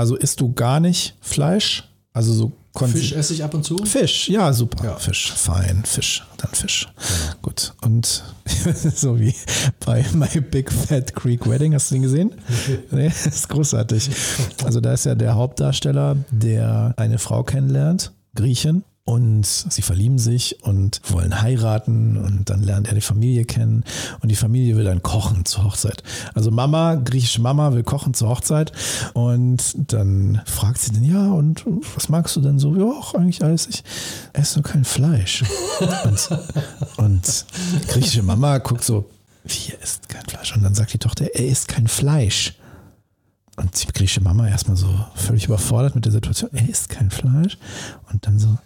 Also 0.00 0.16
isst 0.16 0.40
du 0.40 0.50
gar 0.54 0.80
nicht 0.80 1.14
Fleisch? 1.20 1.84
Also 2.14 2.32
so 2.32 2.52
Fisch 2.86 3.12
esse 3.12 3.34
ich 3.34 3.44
ab 3.44 3.52
und 3.52 3.64
zu. 3.64 3.76
Fisch, 3.84 4.30
ja, 4.30 4.50
super. 4.54 4.82
Ja. 4.82 4.96
Fisch, 4.96 5.30
fein, 5.30 5.82
Fisch, 5.84 6.24
dann 6.38 6.50
Fisch. 6.54 6.88
Gut. 7.42 7.74
Und 7.82 8.24
so 8.94 9.20
wie 9.20 9.34
bei 9.84 10.06
My 10.14 10.40
Big 10.40 10.72
Fat 10.72 11.14
Creek 11.14 11.46
Wedding, 11.46 11.74
hast 11.74 11.90
du 11.90 11.96
den 11.96 12.02
gesehen? 12.02 12.32
nee, 12.90 13.08
ist 13.08 13.50
großartig. 13.50 14.08
Also 14.64 14.80
da 14.80 14.94
ist 14.94 15.04
ja 15.04 15.14
der 15.14 15.34
Hauptdarsteller, 15.34 16.16
der 16.30 16.94
eine 16.96 17.18
Frau 17.18 17.42
kennenlernt, 17.42 18.12
Griechin. 18.34 18.84
Und 19.10 19.44
sie 19.44 19.82
verlieben 19.82 20.20
sich 20.20 20.62
und 20.62 21.00
wollen 21.10 21.42
heiraten 21.42 22.16
und 22.16 22.48
dann 22.48 22.62
lernt 22.62 22.86
er 22.86 22.94
die 22.94 23.00
Familie 23.00 23.44
kennen 23.44 23.82
und 24.20 24.28
die 24.28 24.36
Familie 24.36 24.76
will 24.76 24.84
dann 24.84 25.02
kochen 25.02 25.44
zur 25.44 25.64
Hochzeit. 25.64 26.04
Also 26.32 26.52
Mama, 26.52 26.94
griechische 26.94 27.40
Mama 27.40 27.72
will 27.72 27.82
kochen 27.82 28.14
zur 28.14 28.28
Hochzeit 28.28 28.70
und 29.14 29.92
dann 29.92 30.40
fragt 30.46 30.78
sie 30.80 30.92
den, 30.92 31.02
ja 31.02 31.32
und 31.32 31.64
was 31.96 32.08
magst 32.08 32.36
du 32.36 32.40
denn 32.40 32.60
so? 32.60 32.76
Ja, 32.76 32.84
auch 32.84 33.14
eigentlich 33.14 33.42
alles. 33.42 33.66
Ich 33.66 33.82
esse 34.32 34.60
nur 34.60 34.62
kein 34.62 34.84
Fleisch. 34.84 35.42
und, 36.06 36.28
und 36.96 37.46
griechische 37.88 38.22
Mama 38.22 38.58
guckt 38.58 38.84
so, 38.84 39.10
wie 39.42 39.72
er 39.72 39.82
isst 39.82 40.08
kein 40.08 40.24
Fleisch? 40.26 40.54
Und 40.54 40.62
dann 40.62 40.76
sagt 40.76 40.92
die 40.92 40.98
Tochter, 40.98 41.24
er 41.34 41.48
isst 41.48 41.66
kein 41.66 41.88
Fleisch. 41.88 42.54
Und 43.56 43.82
die 43.82 43.92
griechische 43.92 44.20
Mama 44.20 44.46
erstmal 44.46 44.76
so 44.76 44.86
völlig 45.16 45.46
überfordert 45.46 45.96
mit 45.96 46.04
der 46.04 46.12
Situation, 46.12 46.50
er 46.52 46.68
isst 46.68 46.90
kein 46.90 47.10
Fleisch. 47.10 47.58
Und 48.12 48.24
dann 48.24 48.38
so, 48.38 48.56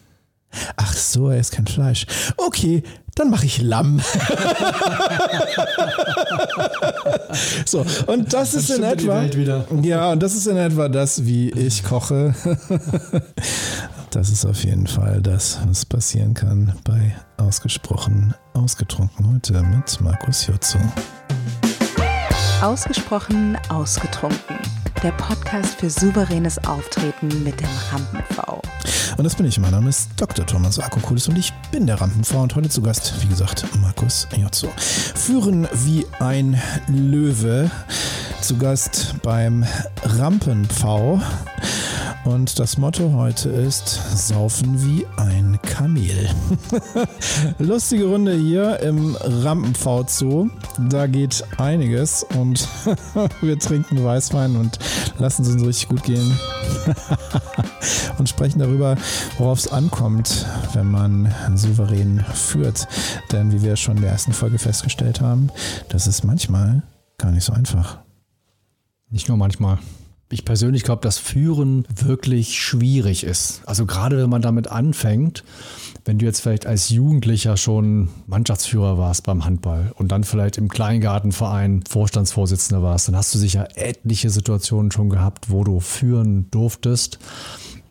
Ach 0.76 0.92
so, 0.92 1.30
er 1.30 1.38
ist 1.38 1.52
kein 1.52 1.66
Fleisch. 1.66 2.06
Okay, 2.36 2.82
dann 3.14 3.30
mache 3.30 3.46
ich 3.46 3.62
Lamm. 3.62 4.00
so, 7.64 7.84
und 8.06 8.32
das 8.32 8.54
ist 8.54 8.70
in 8.70 8.82
etwa. 8.82 9.22
Wieder. 9.32 9.66
Ja, 9.82 10.12
und 10.12 10.22
das 10.22 10.34
ist 10.34 10.46
in 10.46 10.56
etwa 10.56 10.88
das, 10.88 11.24
wie 11.24 11.50
ich 11.50 11.84
koche. 11.84 12.34
das 14.10 14.30
ist 14.30 14.44
auf 14.44 14.64
jeden 14.64 14.86
Fall 14.86 15.20
das, 15.22 15.58
was 15.66 15.84
passieren 15.84 16.34
kann 16.34 16.72
bei 16.84 17.14
Ausgesprochen 17.36 18.34
Ausgetrunken 18.54 19.32
heute 19.32 19.62
mit 19.62 20.00
Markus 20.00 20.46
Jotzo. 20.46 20.78
Ausgesprochen 22.62 23.58
ausgetrunken. 23.68 24.58
Der 25.04 25.12
Podcast 25.12 25.78
für 25.80 25.90
souveränes 25.90 26.56
Auftreten 26.64 27.44
mit 27.44 27.60
dem 27.60 27.68
Rampen-V. 27.92 28.62
Und 29.18 29.24
das 29.24 29.34
bin 29.34 29.44
ich. 29.44 29.60
Mein 29.60 29.72
Name 29.72 29.90
ist 29.90 30.08
Dr. 30.16 30.46
Thomas 30.46 30.78
Akokulis 30.78 31.28
und 31.28 31.36
ich 31.36 31.52
bin 31.70 31.86
der 31.86 32.00
Rampenfrau 32.00 32.40
und 32.40 32.56
heute 32.56 32.70
zu 32.70 32.80
Gast, 32.80 33.12
wie 33.20 33.26
gesagt, 33.26 33.66
Markus 33.82 34.26
Jotzo. 34.34 34.68
Führen 34.78 35.68
wie 35.84 36.06
ein 36.20 36.58
Löwe. 36.88 37.70
Zu 38.40 38.56
Gast 38.56 39.16
beim 39.22 39.66
Rampenpfau. 40.04 41.20
Und 42.24 42.58
das 42.58 42.78
Motto 42.78 43.12
heute 43.12 43.50
ist 43.50 43.86
Saufen 44.28 44.82
wie 44.82 45.06
ein 45.18 45.58
Kamel. 45.60 46.30
Lustige 47.58 48.06
Runde 48.06 48.34
hier 48.34 48.80
im 48.80 49.14
Rampenpfau 49.20 50.04
Zoo. 50.08 50.48
Da 50.88 51.06
geht 51.06 51.44
einiges 51.58 52.24
und 52.38 52.66
wir 53.42 53.58
trinken 53.58 54.02
Weißwein 54.02 54.56
und 54.56 54.78
lassen 55.18 55.42
es 55.42 55.48
uns 55.50 55.66
richtig 55.66 55.88
gut 55.90 56.02
gehen. 56.02 56.38
und 58.18 58.28
sprechen 58.28 58.58
darüber, 58.58 58.96
worauf 59.36 59.58
es 59.58 59.70
ankommt, 59.70 60.46
wenn 60.72 60.90
man 60.90 61.34
souverän 61.54 62.24
führt. 62.32 62.88
Denn 63.32 63.52
wie 63.52 63.60
wir 63.60 63.76
schon 63.76 63.96
in 63.96 64.02
der 64.02 64.12
ersten 64.12 64.32
Folge 64.32 64.58
festgestellt 64.58 65.20
haben, 65.20 65.50
das 65.90 66.06
ist 66.06 66.24
manchmal 66.24 66.82
gar 67.18 67.32
nicht 67.32 67.44
so 67.44 67.52
einfach. 67.52 67.98
Nicht 69.10 69.28
nur 69.28 69.36
manchmal. 69.36 69.78
Ich 70.30 70.44
persönlich 70.44 70.82
glaube, 70.84 71.02
dass 71.02 71.18
Führen 71.18 71.86
wirklich 71.94 72.58
schwierig 72.58 73.24
ist. 73.24 73.62
Also 73.66 73.86
gerade 73.86 74.16
wenn 74.18 74.30
man 74.30 74.42
damit 74.42 74.68
anfängt, 74.68 75.44
wenn 76.04 76.18
du 76.18 76.24
jetzt 76.24 76.40
vielleicht 76.40 76.66
als 76.66 76.90
Jugendlicher 76.90 77.56
schon 77.56 78.08
Mannschaftsführer 78.26 78.98
warst 78.98 79.24
beim 79.24 79.44
Handball 79.44 79.92
und 79.96 80.12
dann 80.12 80.24
vielleicht 80.24 80.58
im 80.58 80.68
Kleingartenverein 80.68 81.84
Vorstandsvorsitzender 81.88 82.82
warst, 82.82 83.08
dann 83.08 83.16
hast 83.16 83.34
du 83.34 83.38
sicher 83.38 83.68
etliche 83.76 84.30
Situationen 84.30 84.90
schon 84.90 85.08
gehabt, 85.08 85.50
wo 85.50 85.62
du 85.62 85.80
führen 85.80 86.50
durftest. 86.50 87.18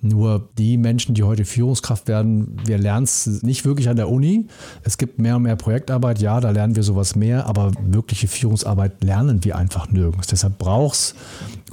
Nur 0.06 0.50
die 0.58 0.76
Menschen, 0.76 1.16
die 1.16 1.24
heute 1.24 1.46
Führungskraft 1.46 2.10
werden, 2.10 2.58
wir 2.66 2.78
lernen 2.78 3.06
es 3.06 3.42
nicht 3.42 3.64
wirklich 3.64 3.88
an 3.88 3.96
der 3.96 4.10
Uni. 4.10 4.48
Es 4.84 4.98
gibt 4.98 5.18
mehr 5.18 5.38
und 5.38 5.44
mehr 5.44 5.56
Projektarbeit, 5.56 6.20
ja, 6.20 6.42
da 6.42 6.50
lernen 6.50 6.76
wir 6.76 6.84
sowas 6.84 7.16
mehr, 7.16 7.48
aber 7.48 7.72
wirkliche 7.82 8.28
Führungsarbeit 8.28 9.02
lernen 9.02 9.46
wir 9.46 9.56
einfach 9.56 9.90
nirgends. 9.90 10.28
Deshalb 10.28 10.58
brauchst 10.58 11.16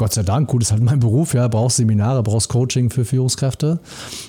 Gott 0.01 0.15
sei 0.15 0.23
Dank, 0.23 0.49
gut, 0.49 0.63
ist 0.63 0.73
halt 0.73 0.83
mein 0.83 0.99
Beruf, 0.99 1.35
ja, 1.35 1.47
brauchst 1.47 1.77
Seminare, 1.77 2.23
brauchst 2.23 2.49
Coaching 2.49 2.89
für 2.89 3.05
Führungskräfte. 3.05 3.81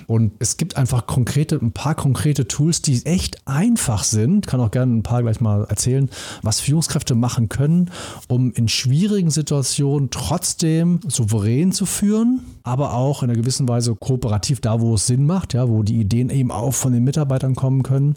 Und 0.06 0.32
es 0.38 0.58
gibt 0.58 0.76
einfach 0.76 1.06
konkrete, 1.06 1.56
ein 1.56 1.72
paar 1.72 1.94
konkrete 1.94 2.46
Tools, 2.46 2.82
die 2.82 3.06
echt 3.06 3.48
einfach 3.48 4.04
sind. 4.04 4.46
Kann 4.46 4.60
auch 4.60 4.70
gerne 4.70 4.94
ein 4.94 5.02
paar 5.02 5.22
gleich 5.22 5.40
mal 5.40 5.64
erzählen, 5.64 6.10
was 6.42 6.60
Führungskräfte 6.60 7.14
machen 7.14 7.48
können, 7.48 7.90
um 8.28 8.52
in 8.52 8.68
schwierigen 8.68 9.30
Situationen 9.30 10.10
trotzdem 10.10 11.00
souverän 11.08 11.72
zu 11.72 11.86
führen, 11.86 12.40
aber 12.64 12.92
auch 12.92 13.22
in 13.22 13.30
einer 13.30 13.40
gewissen 13.40 13.66
Weise 13.66 13.94
kooperativ 13.94 14.60
da, 14.60 14.78
wo 14.82 14.96
es 14.96 15.06
Sinn 15.06 15.24
macht, 15.24 15.54
ja, 15.54 15.70
wo 15.70 15.82
die 15.82 15.98
Ideen 15.98 16.28
eben 16.28 16.50
auch 16.50 16.74
von 16.74 16.92
den 16.92 17.02
Mitarbeitern 17.02 17.54
kommen 17.54 17.82
können, 17.82 18.16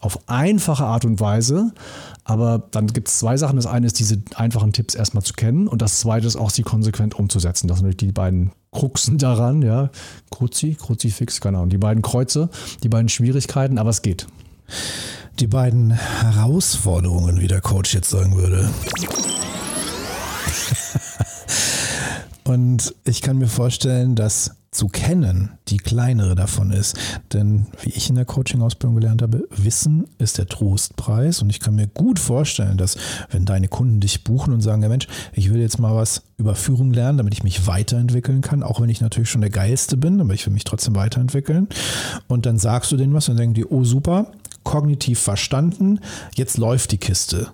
auf 0.00 0.18
einfache 0.28 0.84
Art 0.84 1.04
und 1.04 1.20
Weise. 1.20 1.72
Aber 2.24 2.64
dann 2.72 2.88
gibt 2.88 3.06
es 3.06 3.20
zwei 3.20 3.36
Sachen. 3.36 3.54
Das 3.54 3.66
eine 3.66 3.86
ist, 3.86 4.00
diese 4.00 4.20
einfachen 4.34 4.72
Tipps 4.72 4.96
erstmal 4.96 5.22
zu 5.22 5.34
kennen 5.34 5.68
und 5.68 5.80
das 5.80 6.00
zweite 6.00 6.26
ist 6.26 6.34
auch, 6.34 6.50
sie 6.50 6.64
konsequent 6.96 7.14
umzusetzen. 7.14 7.68
Das 7.68 7.78
sind 7.78 7.86
natürlich 7.86 8.08
die 8.08 8.12
beiden 8.12 8.52
Kruxen 8.72 9.18
daran, 9.22 9.62
ja. 9.62 9.90
Kruzi, 10.30 10.74
Kruzifix, 10.74 11.40
keine 11.40 11.58
Ahnung, 11.58 11.70
die 11.70 11.78
beiden 11.78 12.02
Kreuze, 12.02 12.48
die 12.82 12.88
beiden 12.88 13.08
Schwierigkeiten, 13.08 13.78
aber 13.78 13.90
es 13.90 14.02
geht. 14.02 14.26
Die 15.38 15.46
beiden 15.46 15.90
Herausforderungen, 15.90 17.40
wie 17.40 17.46
der 17.46 17.60
Coach 17.60 17.94
jetzt 17.94 18.10
sagen 18.10 18.36
würde. 18.36 18.68
Und 22.44 22.94
ich 23.04 23.22
kann 23.22 23.38
mir 23.38 23.48
vorstellen, 23.48 24.14
dass 24.14 24.52
zu 24.76 24.88
kennen 24.88 25.56
die 25.68 25.78
kleinere 25.78 26.34
davon 26.34 26.70
ist. 26.70 26.96
Denn 27.32 27.66
wie 27.82 27.90
ich 27.90 28.08
in 28.08 28.14
der 28.14 28.24
Coaching-Ausbildung 28.24 28.96
gelernt 28.96 29.22
habe, 29.22 29.48
Wissen 29.50 30.06
ist 30.18 30.38
der 30.38 30.46
Trostpreis. 30.46 31.42
Und 31.42 31.50
ich 31.50 31.60
kann 31.60 31.74
mir 31.74 31.88
gut 31.88 32.18
vorstellen, 32.18 32.76
dass 32.76 32.96
wenn 33.30 33.44
deine 33.44 33.68
Kunden 33.68 34.00
dich 34.00 34.22
buchen 34.22 34.52
und 34.52 34.60
sagen, 34.60 34.82
ja 34.82 34.88
Mensch, 34.88 35.08
ich 35.32 35.52
will 35.52 35.60
jetzt 35.60 35.78
mal 35.78 35.94
was 35.94 36.22
über 36.36 36.54
Führung 36.54 36.92
lernen, 36.92 37.18
damit 37.18 37.34
ich 37.34 37.42
mich 37.42 37.66
weiterentwickeln 37.66 38.42
kann, 38.42 38.62
auch 38.62 38.80
wenn 38.80 38.90
ich 38.90 39.00
natürlich 39.00 39.30
schon 39.30 39.40
der 39.40 39.50
Geilste 39.50 39.96
bin, 39.96 40.20
aber 40.20 40.34
ich 40.34 40.46
will 40.46 40.52
mich 40.52 40.64
trotzdem 40.64 40.94
weiterentwickeln. 40.94 41.68
Und 42.28 42.46
dann 42.46 42.58
sagst 42.58 42.92
du 42.92 42.96
denen 42.96 43.14
was 43.14 43.28
und 43.28 43.36
denken 43.36 43.54
die, 43.54 43.66
oh 43.66 43.84
super, 43.84 44.32
kognitiv 44.62 45.18
verstanden, 45.18 46.00
jetzt 46.34 46.58
läuft 46.58 46.92
die 46.92 46.98
Kiste. 46.98 47.48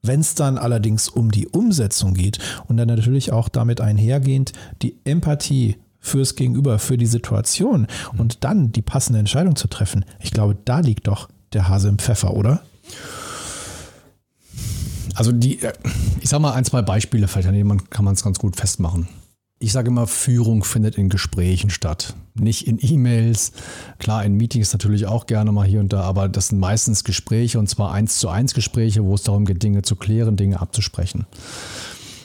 Wenn 0.00 0.20
es 0.20 0.34
dann 0.34 0.58
allerdings 0.58 1.08
um 1.08 1.32
die 1.32 1.48
Umsetzung 1.48 2.14
geht 2.14 2.38
und 2.68 2.76
dann 2.76 2.88
natürlich 2.88 3.32
auch 3.32 3.48
damit 3.48 3.80
einhergehend 3.80 4.52
die 4.80 4.96
Empathie 5.04 5.76
fürs 6.00 6.36
Gegenüber, 6.36 6.78
für 6.78 6.96
die 6.96 7.06
Situation 7.06 7.86
und 8.16 8.44
dann 8.44 8.72
die 8.72 8.82
passende 8.82 9.18
Entscheidung 9.18 9.56
zu 9.56 9.68
treffen, 9.68 10.04
ich 10.20 10.30
glaube, 10.30 10.56
da 10.64 10.80
liegt 10.80 11.08
doch 11.08 11.28
der 11.52 11.68
Hase 11.68 11.88
im 11.88 11.98
Pfeffer, 11.98 12.34
oder? 12.34 12.62
Also 15.14 15.32
die, 15.32 15.60
äh, 15.62 15.72
ich 16.20 16.28
sag 16.28 16.40
mal 16.40 16.52
ein, 16.52 16.64
zwei 16.64 16.82
Beispiele, 16.82 17.26
vielleicht 17.26 17.48
an 17.48 17.54
denen 17.54 17.90
kann 17.90 18.04
man 18.04 18.14
es 18.14 18.22
ganz 18.22 18.38
gut 18.38 18.56
festmachen. 18.56 19.08
Ich 19.60 19.72
sage 19.72 19.88
immer, 19.88 20.06
Führung 20.06 20.62
findet 20.62 20.96
in 20.96 21.08
Gesprächen 21.08 21.70
statt, 21.70 22.14
nicht 22.34 22.68
in 22.68 22.78
E-Mails. 22.80 23.50
Klar, 23.98 24.24
in 24.24 24.36
Meetings 24.36 24.72
natürlich 24.72 25.06
auch 25.06 25.26
gerne 25.26 25.50
mal 25.50 25.66
hier 25.66 25.80
und 25.80 25.92
da, 25.92 26.02
aber 26.02 26.28
das 26.28 26.48
sind 26.48 26.60
meistens 26.60 27.02
Gespräche 27.02 27.58
und 27.58 27.68
zwar 27.68 27.92
eins 27.92 28.20
zu 28.20 28.28
eins 28.28 28.54
Gespräche, 28.54 29.04
wo 29.04 29.16
es 29.16 29.24
darum 29.24 29.44
geht, 29.44 29.60
Dinge 29.64 29.82
zu 29.82 29.96
klären, 29.96 30.36
Dinge 30.36 30.60
abzusprechen. 30.60 31.26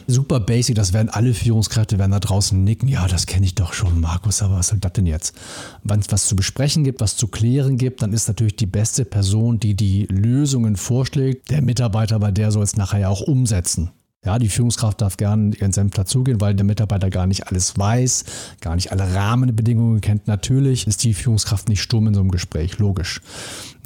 Super 0.08 0.40
basic, 0.40 0.76
das 0.76 0.94
werden 0.94 1.10
alle 1.10 1.34
Führungskräfte 1.34 1.98
werden 1.98 2.12
da 2.12 2.20
draußen 2.20 2.64
nicken. 2.64 2.88
Ja, 2.88 3.08
das 3.08 3.26
kenne 3.26 3.46
ich 3.46 3.56
doch 3.56 3.74
schon, 3.74 4.02
Markus, 4.02 4.42
aber 4.42 4.58
was 4.58 4.68
soll 4.68 4.80
das 4.80 4.94
denn 4.94 5.06
jetzt? 5.06 5.36
Wenn 5.84 6.00
es 6.00 6.12
was 6.12 6.26
zu 6.26 6.36
besprechen 6.36 6.84
gibt, 6.84 7.02
was 7.02 7.16
zu 7.16 7.28
klären 7.28 7.78
gibt, 7.78 8.02
dann 8.02 8.14
ist 8.14 8.28
natürlich 8.28 8.56
die 8.56 8.66
beste 8.66 9.06
Person, 9.06 9.60
die 9.60 9.76
die 9.76 10.06
Lösungen 10.08 10.76
vorschlägt, 10.76 11.50
der 11.52 11.62
Mitarbeiter, 11.62 12.20
bei 12.20 12.32
der 12.32 12.52
soll 12.52 12.64
es 12.64 12.76
nachher 12.76 13.00
ja 13.00 13.10
auch 13.10 13.22
umsetzen. 13.22 13.92
Ja, 14.26 14.40
die 14.40 14.48
Führungskraft 14.48 15.02
darf 15.02 15.18
gerne 15.18 15.54
ihren 15.56 15.74
Senf 15.74 15.92
dazugehen, 15.92 16.40
weil 16.40 16.56
der 16.56 16.66
Mitarbeiter 16.66 17.10
gar 17.10 17.28
nicht 17.28 17.48
alles 17.48 17.78
weiß, 17.78 18.24
gar 18.62 18.76
nicht 18.76 18.92
alle 18.92 19.14
Rahmenbedingungen 19.14 20.00
kennt. 20.00 20.28
Natürlich 20.28 20.88
ist 20.88 21.04
die 21.04 21.14
Führungskraft 21.14 21.68
nicht 21.68 21.82
stumm 21.82 22.08
in 22.08 22.14
so 22.14 22.22
einem 22.22 22.32
Gespräch, 22.32 22.80
logisch. 22.80 23.22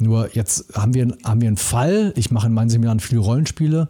Nur 0.00 0.34
jetzt 0.36 0.72
haben 0.74 0.94
wir, 0.94 1.08
haben 1.24 1.40
wir 1.40 1.48
einen 1.48 1.56
Fall, 1.56 2.12
ich 2.14 2.30
mache 2.30 2.46
in 2.46 2.54
meinen 2.54 2.70
Seminaren 2.70 3.00
viele 3.00 3.20
Rollenspiele 3.20 3.88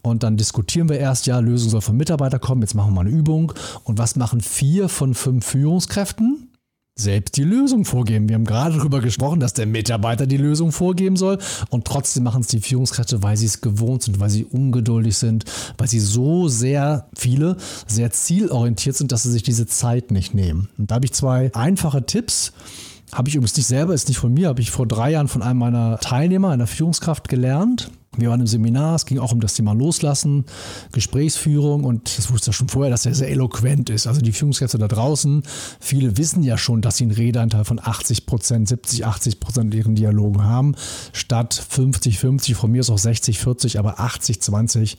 und 0.00 0.22
dann 0.22 0.38
diskutieren 0.38 0.88
wir 0.88 0.98
erst, 0.98 1.26
ja, 1.26 1.38
Lösung 1.38 1.68
soll 1.68 1.82
vom 1.82 1.98
Mitarbeiter 1.98 2.38
kommen, 2.38 2.62
jetzt 2.62 2.74
machen 2.74 2.92
wir 2.92 2.94
mal 2.94 3.06
eine 3.06 3.10
Übung. 3.10 3.52
Und 3.84 3.98
was 3.98 4.16
machen 4.16 4.40
vier 4.40 4.88
von 4.88 5.14
fünf 5.14 5.44
Führungskräften? 5.44 6.49
Selbst 7.00 7.36
die 7.36 7.44
Lösung 7.44 7.84
vorgeben. 7.84 8.28
Wir 8.28 8.34
haben 8.34 8.44
gerade 8.44 8.76
darüber 8.76 9.00
gesprochen, 9.00 9.40
dass 9.40 9.54
der 9.54 9.66
Mitarbeiter 9.66 10.26
die 10.26 10.36
Lösung 10.36 10.72
vorgeben 10.72 11.16
soll 11.16 11.38
und 11.70 11.84
trotzdem 11.84 12.24
machen 12.24 12.42
es 12.42 12.48
die 12.48 12.60
Führungskräfte, 12.60 13.22
weil 13.22 13.36
sie 13.36 13.46
es 13.46 13.60
gewohnt 13.60 14.02
sind, 14.02 14.20
weil 14.20 14.30
sie 14.30 14.44
ungeduldig 14.44 15.16
sind, 15.16 15.44
weil 15.78 15.88
sie 15.88 16.00
so 16.00 16.48
sehr 16.48 17.08
viele 17.14 17.56
sehr 17.86 18.10
zielorientiert 18.10 18.96
sind, 18.96 19.12
dass 19.12 19.22
sie 19.22 19.32
sich 19.32 19.42
diese 19.42 19.66
Zeit 19.66 20.10
nicht 20.10 20.34
nehmen. 20.34 20.68
Und 20.78 20.90
da 20.90 20.96
habe 20.96 21.06
ich 21.06 21.12
zwei 21.12 21.50
einfache 21.54 22.04
Tipps. 22.04 22.52
Habe 23.12 23.28
ich 23.28 23.34
übrigens 23.34 23.56
nicht 23.56 23.66
selber, 23.66 23.92
ist 23.92 24.08
nicht 24.08 24.18
von 24.18 24.32
mir, 24.32 24.48
habe 24.48 24.60
ich 24.60 24.70
vor 24.70 24.86
drei 24.86 25.10
Jahren 25.10 25.26
von 25.26 25.42
einem 25.42 25.58
meiner 25.58 25.98
Teilnehmer, 25.98 26.50
einer 26.50 26.68
Führungskraft 26.68 27.28
gelernt. 27.28 27.90
Wir 28.16 28.28
waren 28.28 28.40
im 28.40 28.46
Seminar, 28.48 28.96
es 28.96 29.06
ging 29.06 29.20
auch 29.20 29.30
um 29.30 29.38
das 29.38 29.54
Thema 29.54 29.72
Loslassen, 29.72 30.44
Gesprächsführung 30.90 31.84
und 31.84 32.18
das 32.18 32.32
wusste 32.32 32.50
ich 32.50 32.56
schon 32.56 32.68
vorher, 32.68 32.90
dass 32.90 33.06
er 33.06 33.14
sehr 33.14 33.30
eloquent 33.30 33.88
ist. 33.88 34.08
Also 34.08 34.20
die 34.20 34.32
Führungskräfte 34.32 34.78
da 34.78 34.88
draußen, 34.88 35.44
viele 35.78 36.16
wissen 36.16 36.42
ja 36.42 36.58
schon, 36.58 36.82
dass 36.82 36.96
sie 36.96 37.04
einen 37.04 37.12
Redeanteil 37.12 37.64
von 37.64 37.78
80 37.80 38.26
Prozent, 38.26 38.66
70, 38.66 39.06
80 39.06 39.38
Prozent 39.38 39.72
in 39.72 39.78
ihren 39.78 39.94
Dialogen 39.94 40.42
haben, 40.42 40.74
statt 41.12 41.54
50, 41.54 42.18
50, 42.18 42.56
von 42.56 42.72
mir 42.72 42.80
ist 42.80 42.90
auch 42.90 42.98
60, 42.98 43.38
40, 43.38 43.78
aber 43.78 44.00
80, 44.00 44.42
20, 44.42 44.96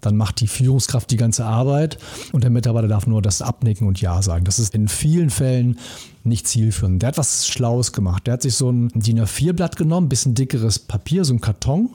dann 0.00 0.16
macht 0.16 0.40
die 0.40 0.46
Führungskraft 0.46 1.10
die 1.10 1.16
ganze 1.16 1.44
Arbeit 1.44 1.98
und 2.30 2.44
der 2.44 2.50
Mitarbeiter 2.50 2.86
darf 2.86 3.08
nur 3.08 3.22
das 3.22 3.42
abnicken 3.42 3.88
und 3.88 4.00
Ja 4.00 4.22
sagen. 4.22 4.44
Das 4.44 4.60
ist 4.60 4.72
in 4.72 4.86
vielen 4.86 5.30
Fällen 5.30 5.78
nicht 6.24 6.46
zielführend. 6.46 7.02
Der 7.02 7.08
hat 7.08 7.18
was 7.18 7.48
Schlaues 7.48 7.92
gemacht. 7.92 8.26
Der 8.26 8.34
hat 8.34 8.42
sich 8.42 8.54
so 8.54 8.70
ein 8.70 8.88
DIN 8.94 9.20
A4-Blatt 9.20 9.76
genommen, 9.76 10.06
ein 10.06 10.08
bisschen 10.08 10.34
dickeres 10.34 10.78
Papier, 10.78 11.24
so 11.24 11.34
ein 11.34 11.40
Karton, 11.40 11.90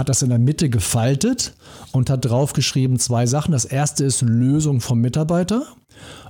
hat 0.00 0.08
das 0.08 0.22
in 0.22 0.30
der 0.30 0.38
Mitte 0.38 0.68
gefaltet 0.68 1.54
und 1.92 2.10
hat 2.10 2.24
draufgeschrieben 2.24 2.98
zwei 2.98 3.26
Sachen. 3.26 3.52
Das 3.52 3.64
erste 3.64 4.04
ist 4.04 4.22
Lösung 4.22 4.80
vom 4.80 5.00
Mitarbeiter 5.00 5.66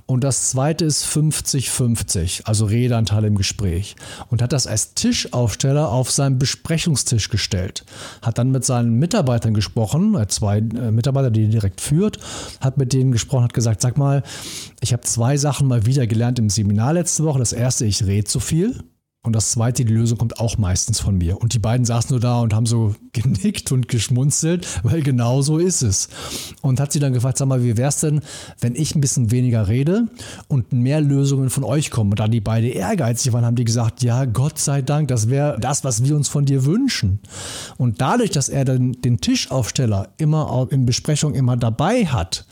und 0.05 0.25
das 0.25 0.49
zweite 0.49 0.83
ist 0.83 1.05
50-50, 1.05 2.41
also 2.43 2.65
Redeanteil 2.65 3.23
im 3.23 3.35
Gespräch. 3.37 3.95
Und 4.29 4.41
hat 4.41 4.51
das 4.51 4.67
als 4.67 4.93
Tischaufsteller 4.93 5.89
auf 5.89 6.11
seinen 6.11 6.37
Besprechungstisch 6.37 7.29
gestellt. 7.29 7.85
Hat 8.21 8.37
dann 8.37 8.51
mit 8.51 8.65
seinen 8.65 8.99
Mitarbeitern 8.99 9.53
gesprochen, 9.53 10.21
zwei 10.27 10.57
äh, 10.57 10.91
Mitarbeiter, 10.91 11.31
die 11.31 11.45
er 11.45 11.49
direkt 11.49 11.79
führt, 11.79 12.19
hat 12.59 12.77
mit 12.77 12.91
denen 12.91 13.13
gesprochen, 13.13 13.45
hat 13.45 13.53
gesagt, 13.53 13.79
sag 13.79 13.97
mal, 13.97 14.21
ich 14.81 14.91
habe 14.91 15.03
zwei 15.03 15.37
Sachen 15.37 15.67
mal 15.67 15.85
wieder 15.85 16.07
gelernt 16.07 16.39
im 16.39 16.49
Seminar 16.49 16.91
letzte 16.93 17.23
Woche. 17.23 17.39
Das 17.39 17.53
erste, 17.53 17.85
ich 17.85 18.05
rede 18.05 18.25
zu 18.25 18.41
viel. 18.41 18.83
Und 19.23 19.33
das 19.33 19.51
zweite, 19.51 19.85
die 19.85 19.93
Lösung 19.93 20.17
kommt 20.17 20.39
auch 20.39 20.57
meistens 20.57 20.99
von 20.99 21.15
mir. 21.15 21.39
Und 21.39 21.53
die 21.53 21.59
beiden 21.59 21.85
saßen 21.85 22.09
nur 22.09 22.19
da 22.19 22.39
und 22.39 22.55
haben 22.55 22.65
so 22.65 22.95
genickt 23.13 23.71
und 23.71 23.87
geschmunzelt, 23.87 24.67
weil 24.83 25.03
genau 25.03 25.43
so 25.43 25.59
ist 25.59 25.83
es. 25.83 26.09
Und 26.61 26.79
hat 26.79 26.91
sie 26.91 26.99
dann 26.99 27.13
gefragt, 27.13 27.37
sag 27.37 27.47
mal, 27.47 27.63
wie 27.63 27.77
wäre 27.77 27.89
es 27.89 27.99
denn, 27.99 28.21
wenn 28.59 28.73
ich 28.73 28.95
ein 28.95 29.01
bisschen 29.01 29.29
weniger 29.29 29.67
rede 29.67 30.07
und 30.47 30.73
mehr 30.73 31.01
Lösungen 31.01 31.51
von 31.51 31.63
euch 31.63 31.91
kommen? 31.91 32.09
Und 32.09 32.19
da 32.19 32.27
die 32.27 32.41
beide 32.41 32.69
ehrgeizig 32.69 33.31
waren, 33.31 33.45
haben 33.45 33.55
die 33.55 33.63
gesagt, 33.63 34.01
ja, 34.01 34.25
Gott 34.25 34.57
sei 34.57 34.81
Dank, 34.81 35.09
das 35.09 35.29
wäre 35.29 35.59
das, 35.59 35.83
was 35.83 36.03
wir 36.03 36.15
uns 36.15 36.27
von 36.27 36.45
dir 36.45 36.65
wünschen. 36.65 37.19
Und 37.77 38.01
dadurch, 38.01 38.31
dass 38.31 38.49
er 38.49 38.65
dann 38.65 38.93
den 38.93 39.21
Tischaufsteller 39.21 40.09
immer 40.17 40.67
in 40.71 40.87
Besprechung 40.87 41.35
immer 41.35 41.57
dabei 41.57 42.07
hat, 42.07 42.47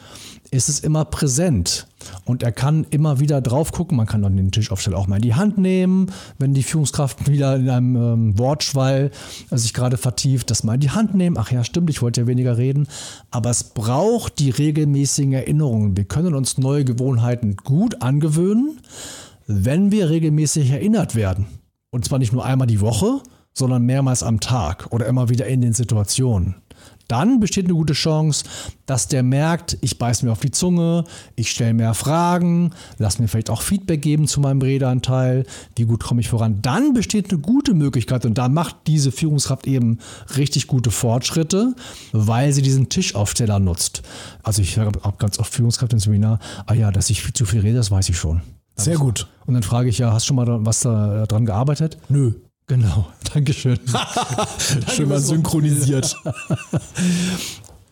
ist 0.51 0.69
es 0.69 0.79
immer 0.79 1.05
präsent. 1.05 1.87
Und 2.25 2.43
er 2.43 2.51
kann 2.51 2.85
immer 2.89 3.19
wieder 3.19 3.41
drauf 3.41 3.71
gucken. 3.71 3.97
Man 3.97 4.07
kann 4.07 4.21
dann 4.21 4.37
den 4.37 4.51
Tischaufsteller 4.51 4.97
auch 4.97 5.07
mal 5.07 5.17
in 5.17 5.21
die 5.21 5.35
Hand 5.35 5.57
nehmen, 5.57 6.11
wenn 6.37 6.53
die 6.53 6.63
Führungskraft 6.63 7.27
wieder 7.29 7.55
in 7.55 7.69
einem 7.69 7.95
ähm, 7.95 8.39
Wortschwall 8.39 9.11
sich 9.51 9.73
gerade 9.73 9.97
vertieft, 9.97 10.49
das 10.49 10.63
mal 10.63 10.75
in 10.75 10.79
die 10.79 10.91
Hand 10.91 11.13
nehmen. 11.13 11.37
Ach 11.37 11.51
ja, 11.51 11.63
stimmt, 11.63 11.89
ich 11.89 12.01
wollte 12.01 12.21
ja 12.21 12.27
weniger 12.27 12.57
reden. 12.57 12.87
Aber 13.31 13.49
es 13.49 13.63
braucht 13.63 14.39
die 14.39 14.49
regelmäßigen 14.49 15.33
Erinnerungen. 15.33 15.97
Wir 15.97 16.05
können 16.05 16.33
uns 16.33 16.57
neue 16.57 16.85
Gewohnheiten 16.85 17.55
gut 17.57 18.01
angewöhnen, 18.01 18.79
wenn 19.45 19.91
wir 19.91 20.09
regelmäßig 20.09 20.71
erinnert 20.71 21.15
werden. 21.15 21.45
Und 21.91 22.05
zwar 22.05 22.19
nicht 22.19 22.33
nur 22.33 22.45
einmal 22.45 22.67
die 22.67 22.81
Woche, 22.81 23.21
sondern 23.53 23.83
mehrmals 23.83 24.23
am 24.23 24.39
Tag 24.39 24.87
oder 24.91 25.05
immer 25.07 25.29
wieder 25.29 25.47
in 25.47 25.61
den 25.61 25.73
Situationen 25.73 26.55
dann 27.09 27.39
besteht 27.39 27.65
eine 27.65 27.73
gute 27.73 27.93
Chance, 27.93 28.45
dass 28.85 29.07
der 29.07 29.23
merkt, 29.23 29.77
ich 29.81 29.97
beiß 29.97 30.23
mir 30.23 30.31
auf 30.31 30.39
die 30.39 30.51
Zunge, 30.51 31.03
ich 31.35 31.51
stelle 31.51 31.73
mehr 31.73 31.93
Fragen, 31.93 32.71
lass 32.97 33.19
mir 33.19 33.27
vielleicht 33.27 33.49
auch 33.49 33.61
Feedback 33.61 34.01
geben 34.01 34.27
zu 34.27 34.39
meinem 34.39 34.61
Redeanteil, 34.61 35.45
wie 35.75 35.83
gut 35.83 36.03
komme 36.03 36.21
ich 36.21 36.29
voran. 36.29 36.61
Dann 36.61 36.93
besteht 36.93 37.31
eine 37.31 37.39
gute 37.39 37.73
Möglichkeit 37.73 38.25
und 38.25 38.37
da 38.37 38.47
macht 38.47 38.75
diese 38.87 39.11
Führungskraft 39.11 39.67
eben 39.67 39.97
richtig 40.37 40.67
gute 40.67 40.91
Fortschritte, 40.91 41.75
weil 42.11 42.53
sie 42.53 42.61
diesen 42.61 42.89
Tischaufsteller 42.89 43.59
nutzt. 43.59 44.03
Also 44.43 44.61
ich 44.61 44.77
habe 44.77 44.99
ganz 45.17 45.39
oft 45.39 45.53
Führungskraft 45.53 45.93
im 45.93 45.99
Seminar, 45.99 46.39
ah 46.67 46.73
ja, 46.73 46.91
dass 46.91 47.09
ich 47.09 47.21
viel 47.21 47.33
zu 47.33 47.45
viel 47.45 47.61
rede, 47.61 47.77
das 47.77 47.91
weiß 47.91 48.07
ich 48.09 48.17
schon. 48.17 48.41
Sehr 48.75 48.97
gut. 48.97 49.27
Und 49.45 49.55
dann 49.55 49.63
frage 49.63 49.89
ich 49.89 49.97
ja, 49.97 50.13
hast 50.13 50.23
du 50.23 50.27
schon 50.27 50.35
mal 50.37 50.65
was 50.65 50.81
da 50.81 51.25
dran 51.25 51.45
gearbeitet? 51.45 51.97
Nö. 52.07 52.33
Genau, 52.69 53.07
Dankeschön. 53.33 53.79
Schön 54.95 55.09
mal 55.09 55.19
synchronisiert. 55.19 56.15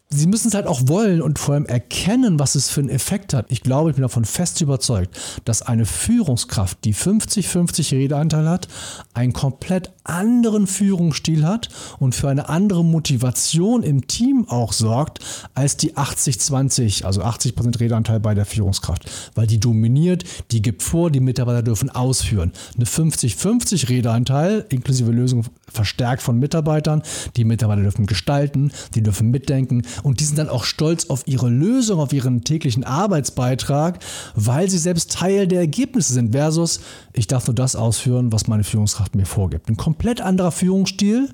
Sie 0.10 0.28
müssen 0.28 0.48
es 0.48 0.54
halt 0.54 0.68
auch 0.68 0.84
wollen 0.86 1.22
und 1.22 1.38
vor 1.38 1.56
allem 1.56 1.66
erkennen, 1.66 2.40
was 2.40 2.56
es 2.56 2.70
für 2.70 2.80
einen 2.80 2.90
Effekt 2.90 3.34
hat. 3.34 3.48
Ich 3.50 3.62
glaube, 3.62 3.90
ich 3.90 3.98
bin 3.98 4.04
davon 4.04 4.24
fest 4.24 4.62
überzeugt, 4.62 5.20
dass 5.44 5.62
eine 5.62 5.86
Führungskraft, 5.86 6.78
die 6.86 6.96
50-50 6.96 7.92
Redeanteil 7.92 8.48
hat, 8.48 8.70
einen 9.14 9.34
komplett 9.34 9.92
anderen 10.06 10.66
Führungsstil 10.66 11.46
hat 11.46 11.68
und 12.00 12.16
für 12.16 12.30
eine 12.30 12.48
andere 12.48 12.86
Motivation 12.86 13.84
im 13.84 14.08
Team 14.08 14.48
auch 14.48 14.72
sorgt, 14.72 15.20
als 15.54 15.76
die 15.76 15.96
80-20, 15.96 17.04
also 17.04 17.22
80% 17.24 17.78
Redeanteil 17.82 18.22
bei 18.22 18.34
der 18.34 18.46
Führungskraft. 18.46 19.12
Weil 19.36 19.48
die 19.48 19.60
dominiert, 19.60 20.24
die 20.52 20.62
gibt 20.62 20.84
vor, 20.84 21.12
die 21.12 21.20
Mitarbeiter 21.20 21.64
dürfen 21.64 21.90
ausführen. 21.90 22.54
Eine 22.78 22.86
50-50 22.86 23.90
Redeanteil, 23.90 24.66
inklusive 24.70 25.12
Lösung 25.12 25.44
verstärkt 25.70 26.22
von 26.22 26.40
Mitarbeitern, 26.40 27.04
die 27.36 27.44
Mitarbeiter 27.44 27.82
dürfen 27.82 28.06
gestalten, 28.06 28.72
die 28.96 29.04
dürfen 29.04 29.32
mitdenken 29.32 29.84
und 30.04 30.20
die 30.20 30.24
sind 30.24 30.38
dann 30.38 30.50
auch 30.50 30.64
stolz 30.64 31.06
auf 31.10 31.24
ihre 31.26 31.50
Lösung, 31.50 32.00
auf 32.00 32.14
ihren 32.14 32.44
täglichen 32.44 32.84
Arbeitsbeitrag, 32.84 34.00
weil 34.36 34.70
sie 34.70 34.78
selbst 34.78 35.12
Teil 35.12 35.48
der 35.48 35.60
Ergebnisse 35.60 36.14
sind, 36.14 36.32
versus 36.32 36.82
ich 37.14 37.28
darf 37.28 37.48
nur 37.48 37.56
das 37.56 37.76
ausführen, 37.76 38.32
was 38.32 38.48
meine 38.48 38.64
Führungskraft 38.64 39.16
mir 39.16 39.26
vorgibt. 39.26 39.70
Ein 39.70 39.78
komplett 39.78 40.22
anderer 40.22 40.52
Führungsstil, 40.52 41.30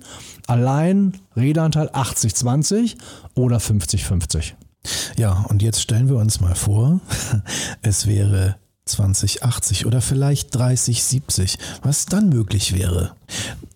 allein 0.48 1.18
Redeanteil 1.36 1.90
80-20 1.90 2.96
oder 3.36 3.58
50-50. 3.58 4.54
Ja, 5.18 5.46
und 5.50 5.62
jetzt 5.62 5.82
stellen 5.82 6.10
wir 6.10 6.18
uns 6.18 6.42
mal 6.42 6.56
vor, 6.56 7.00
es 7.82 8.08
wäre 8.08 8.58
2080 8.86 9.86
oder 9.86 10.02
vielleicht 10.02 10.54
3070, 10.56 11.58
was 11.82 12.06
dann 12.06 12.30
möglich 12.30 12.74
wäre, 12.74 13.16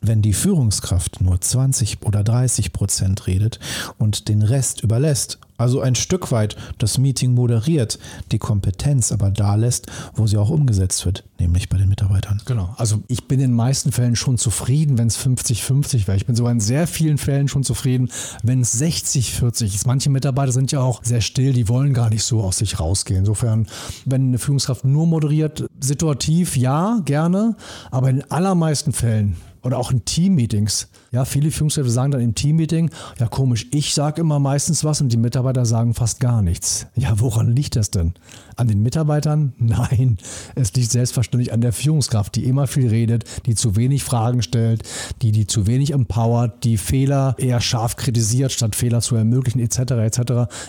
wenn 0.01 0.21
die 0.21 0.33
Führungskraft 0.33 1.21
nur 1.21 1.39
20 1.39 2.01
oder 2.04 2.24
30 2.24 2.74
Prozent 2.74 3.27
redet 3.27 3.59
und 3.98 4.27
den 4.27 4.42
Rest 4.42 4.81
überlässt 4.81 5.39
also 5.57 5.81
ein 5.81 5.95
Stück 5.95 6.31
weit 6.31 6.56
das 6.77 6.98
Meeting 6.98 7.33
moderiert, 7.33 8.00
die 8.31 8.39
Kompetenz 8.39 9.12
aber 9.12 9.31
da 9.31 9.56
lässt, 9.56 9.88
wo 10.13 10.27
sie 10.27 10.38
auch 10.38 10.50
umgesetzt 10.50 11.06
wird, 11.06 11.24
nämlich 11.39 11.69
bei 11.69 11.77
den 11.77 11.89
Mitarbeitern. 11.89 12.41
Genau. 12.46 12.74
Also 12.77 13.01
ich 13.08 13.27
bin 13.27 13.39
in 13.39 13.50
den 13.50 13.55
meisten 13.55 13.91
Fällen 13.91 14.15
schon 14.15 14.38
zufrieden, 14.38 14.98
wenn 14.98 15.08
es 15.08 15.17
50-50 15.17 16.08
wäre. 16.08 16.17
Ich 16.17 16.25
bin 16.25 16.36
sogar 16.36 16.51
in 16.51 16.60
sehr 16.60 16.88
vielen 16.88 17.17
Fällen 17.17 17.48
schon 17.48 17.63
zufrieden, 17.63 18.10
wenn 18.43 18.62
es 18.62 18.79
60-40 18.82 19.65
ist. 19.65 19.88
Manche 19.88 20.10
Mitarbeiter 20.10 20.51
sind 20.51 20.72
ja 20.72 20.79
auch 20.79 21.03
sehr 21.03 21.22
still, 21.22 21.53
die 21.53 21.67
wollen 21.67 21.93
gar 21.93 22.10
nicht 22.10 22.24
so 22.24 22.41
aus 22.41 22.58
sich 22.58 22.79
rausgehen. 22.79 23.20
Insofern, 23.20 23.67
wenn 24.05 24.27
eine 24.27 24.39
Führungskraft 24.39 24.86
nur 24.86 25.08
moderiert, 25.08 25.67
situativ 25.79 26.58
ja, 26.58 27.00
gerne, 27.05 27.55
aber 27.91 28.10
in 28.10 28.24
allermeisten 28.32 28.93
Fällen 28.93 29.38
oder 29.64 29.78
auch 29.78 29.92
in 29.92 30.06
Teammeetings. 30.06 30.90
Ja, 31.12 31.26
viele 31.26 31.52
Führungskräfte 31.52 31.92
sagen 31.92 32.12
dann 32.12 32.22
im 32.22 32.36
Teammeeting, 32.36 32.90
ja 33.20 33.28
komisch, 33.28 33.68
ich 33.72 33.94
sage 33.94 34.22
immer 34.22 34.40
meistens 34.40 34.84
was 34.84 35.02
und 35.02 35.10
die 35.10 35.18
Mitarbeiter 35.18 35.66
sagen 35.66 35.94
fast 35.94 36.20
gar 36.20 36.42
nichts. 36.42 36.88
Ja, 36.96 37.20
woran 37.20 37.56
liegt 37.56 37.76
das 37.76 37.92
denn? 37.92 38.14
An 38.56 38.68
den 38.68 38.82
Mitarbeitern? 38.82 39.54
Nein, 39.60 40.18
es 40.56 40.74
liegt 40.74 40.92
selbstverständlich 40.92 41.54
an 41.54 41.62
der 41.62 41.74
Führungskraft, 41.74 42.36
die 42.36 42.44
immer 42.44 42.68
viel 42.68 42.88
redet, 42.88 43.24
die 43.46 43.56
zu 43.56 43.76
wenig 43.76 44.04
Fragen 44.04 44.42
stellt, 44.42 44.84
die 45.22 45.32
die 45.32 45.48
zu 45.48 45.66
wenig 45.68 45.94
empowert, 45.94 46.64
die 46.64 46.78
Fehler 46.78 47.36
eher 47.38 47.62
scharf 47.62 47.96
kritisiert, 47.96 48.52
statt 48.52 48.76
Fehler 48.76 49.02
zu 49.02 49.16
ermöglichen, 49.16 49.60
etc. 49.60 49.80
etc. 49.80 50.20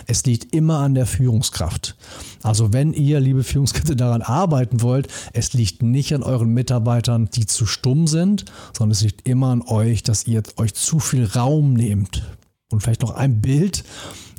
Es 0.07 0.25
liegt 0.25 0.55
immer 0.55 0.79
an 0.79 0.95
der 0.95 1.05
Führungskraft. 1.05 1.95
Also 2.43 2.71
wenn 2.71 2.93
ihr, 2.93 3.19
liebe 3.19 3.43
Führungskräfte, 3.43 3.95
daran 3.95 4.21
arbeiten 4.21 4.81
wollt, 4.81 5.07
es 5.33 5.53
liegt 5.53 5.83
nicht 5.83 6.13
an 6.13 6.23
euren 6.23 6.53
Mitarbeitern, 6.53 7.29
die 7.33 7.45
zu 7.45 7.65
stumm 7.65 8.07
sind, 8.07 8.45
sondern 8.77 8.88
es 8.91 9.01
liegt 9.01 9.27
immer 9.27 9.47
an 9.47 9.61
euch, 9.61 10.03
dass 10.03 10.27
ihr 10.27 10.43
euch 10.57 10.73
zu 10.73 10.99
viel 10.99 11.25
Raum 11.25 11.73
nehmt. 11.73 12.23
Und 12.71 12.81
vielleicht 12.81 13.01
noch 13.01 13.15
ein 13.15 13.41
Bild. 13.41 13.83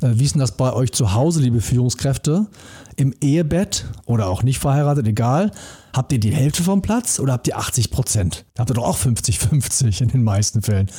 Äh, 0.01 0.11
wie 0.13 0.23
ist 0.23 0.35
denn 0.35 0.39
das 0.39 0.55
bei 0.55 0.71
euch 0.71 0.93
zu 0.93 1.13
Hause, 1.13 1.41
liebe 1.41 1.59
Führungskräfte? 1.59 2.47
Im 2.95 3.13
Ehebett 3.21 3.85
oder 4.05 4.27
auch 4.27 4.43
nicht 4.43 4.59
verheiratet, 4.59 5.07
egal. 5.07 5.51
Habt 5.93 6.13
ihr 6.13 6.19
die 6.19 6.33
Hälfte 6.33 6.63
vom 6.63 6.81
Platz 6.81 7.19
oder 7.19 7.33
habt 7.33 7.47
ihr 7.47 7.57
80 7.57 7.91
Prozent? 7.91 8.45
Habt 8.57 8.71
ihr 8.71 8.75
doch 8.75 8.85
auch 8.85 8.97
50-50 8.97 10.01
in 10.01 10.07
den 10.09 10.23
meisten 10.23 10.61
Fällen. 10.61 10.89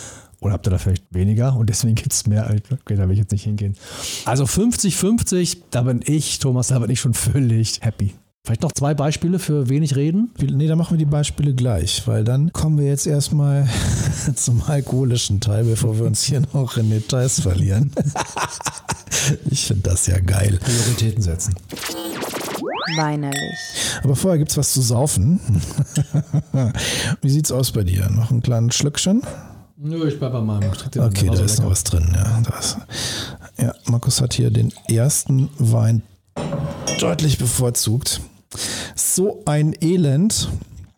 Oder 0.40 0.54
habt 0.54 0.66
ihr 0.66 0.70
da 0.70 0.78
vielleicht 0.78 1.04
weniger 1.14 1.54
und 1.56 1.70
deswegen 1.70 1.94
gibt 1.94 2.12
es 2.12 2.26
mehr? 2.26 2.54
Okay, 2.70 2.96
da 2.96 3.04
will 3.04 3.12
ich 3.12 3.20
jetzt 3.20 3.30
nicht 3.30 3.44
hingehen. 3.44 3.76
Also 4.24 4.44
50-50, 4.44 5.58
da 5.70 5.82
bin 5.82 6.02
ich, 6.04 6.40
Thomas, 6.40 6.68
da 6.68 6.80
bin 6.80 6.90
ich 6.90 7.00
schon 7.00 7.14
völlig 7.14 7.80
happy. 7.80 8.12
Vielleicht 8.44 8.62
noch 8.62 8.72
zwei 8.72 8.92
Beispiele 8.92 9.38
für 9.38 9.68
wenig 9.68 9.94
reden? 9.94 10.32
Nee, 10.40 10.66
dann 10.66 10.76
machen 10.76 10.94
wir 10.94 10.98
die 10.98 11.04
Beispiele 11.04 11.54
gleich, 11.54 12.02
weil 12.08 12.24
dann 12.24 12.52
kommen 12.52 12.76
wir 12.76 12.86
jetzt 12.86 13.06
erstmal 13.06 13.68
zum 14.34 14.64
alkoholischen 14.64 15.38
Teil, 15.38 15.62
bevor 15.62 15.96
wir 15.96 16.06
uns 16.06 16.24
hier 16.24 16.42
noch 16.52 16.76
in 16.76 16.90
Details 16.90 17.38
verlieren. 17.38 17.92
ich 19.48 19.66
finde 19.66 19.90
das 19.90 20.08
ja 20.08 20.18
geil. 20.18 20.58
Prioritäten 20.60 21.22
setzen. 21.22 21.54
Weinerlich. 22.96 23.60
Aber 24.02 24.16
vorher 24.16 24.38
gibt 24.38 24.50
es 24.50 24.56
was 24.56 24.72
zu 24.72 24.82
saufen. 24.82 25.38
Wie 27.20 27.30
sieht's 27.30 27.52
aus 27.52 27.70
bei 27.70 27.84
dir? 27.84 28.10
Noch 28.10 28.32
ein 28.32 28.42
kleines 28.42 28.74
Schlückchen? 28.74 29.22
Nö, 29.76 30.08
ich 30.08 30.18
bleib 30.18 30.32
bei 30.32 30.40
meinem. 30.40 30.68
Okay, 30.68 31.30
da 31.32 31.44
ist 31.44 31.60
noch 31.60 31.70
was 31.70 31.84
drin. 31.84 32.10
Ja, 32.12 32.40
das. 32.40 32.76
ja, 33.56 33.72
Markus 33.86 34.20
hat 34.20 34.34
hier 34.34 34.50
den 34.50 34.72
ersten 34.88 35.48
Wein 35.58 36.02
deutlich 36.98 37.38
bevorzugt. 37.38 38.20
So 38.94 39.42
ein 39.46 39.74
Elend. 39.80 40.48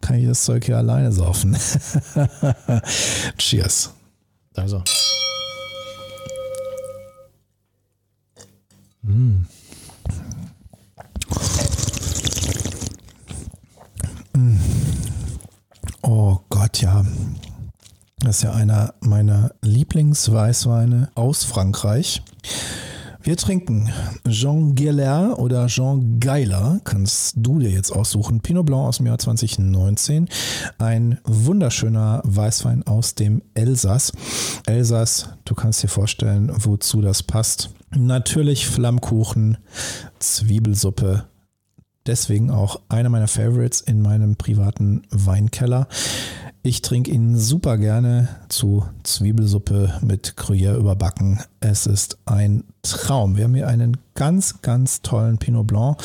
Kann 0.00 0.18
ich 0.18 0.26
das 0.26 0.44
Zeug 0.44 0.66
hier 0.66 0.76
alleine 0.76 1.12
saufen? 1.12 1.56
Cheers. 3.38 3.94
Also. 4.54 4.82
Mm. 9.02 9.46
Oh 16.02 16.38
Gott, 16.50 16.82
ja. 16.82 17.04
Das 18.18 18.36
ist 18.36 18.42
ja 18.42 18.52
einer 18.52 18.94
meiner 19.00 19.52
Lieblingsweißweine 19.62 21.10
aus 21.14 21.44
Frankreich. 21.44 22.22
Wir 23.24 23.38
trinken 23.38 23.90
Jean 24.28 24.74
Geller 24.74 25.38
oder 25.38 25.66
Jean 25.66 26.20
Geiler, 26.20 26.82
kannst 26.84 27.32
du 27.38 27.58
dir 27.58 27.70
jetzt 27.70 27.90
aussuchen. 27.90 28.40
Pinot 28.40 28.66
Blanc 28.66 28.86
aus 28.86 28.98
dem 28.98 29.06
Jahr 29.06 29.18
2019. 29.18 30.28
Ein 30.76 31.18
wunderschöner 31.24 32.20
Weißwein 32.24 32.86
aus 32.86 33.14
dem 33.14 33.40
Elsass. 33.54 34.12
Elsass, 34.66 35.30
du 35.46 35.54
kannst 35.54 35.82
dir 35.82 35.88
vorstellen, 35.88 36.52
wozu 36.54 37.00
das 37.00 37.22
passt. 37.22 37.70
Natürlich 37.96 38.66
Flammkuchen, 38.66 39.56
Zwiebelsuppe, 40.18 41.24
deswegen 42.04 42.50
auch 42.50 42.82
einer 42.90 43.08
meiner 43.08 43.28
Favorites 43.28 43.80
in 43.80 44.02
meinem 44.02 44.36
privaten 44.36 45.00
Weinkeller. 45.08 45.88
Ich 46.62 46.82
trinke 46.82 47.10
ihn 47.10 47.38
super 47.38 47.78
gerne 47.78 48.28
zu 48.50 48.84
Zwiebelsuppe 49.02 49.94
mit 50.02 50.34
Gruyère 50.36 50.76
überbacken. 50.76 51.40
Es 51.60 51.86
ist 51.86 52.18
ein 52.26 52.64
Traum. 52.90 53.36
Wir 53.36 53.44
haben 53.44 53.54
hier 53.54 53.68
einen 53.68 53.96
ganz, 54.14 54.62
ganz 54.62 55.02
tollen 55.02 55.38
Pinot 55.38 55.66
Blanc, 55.66 55.98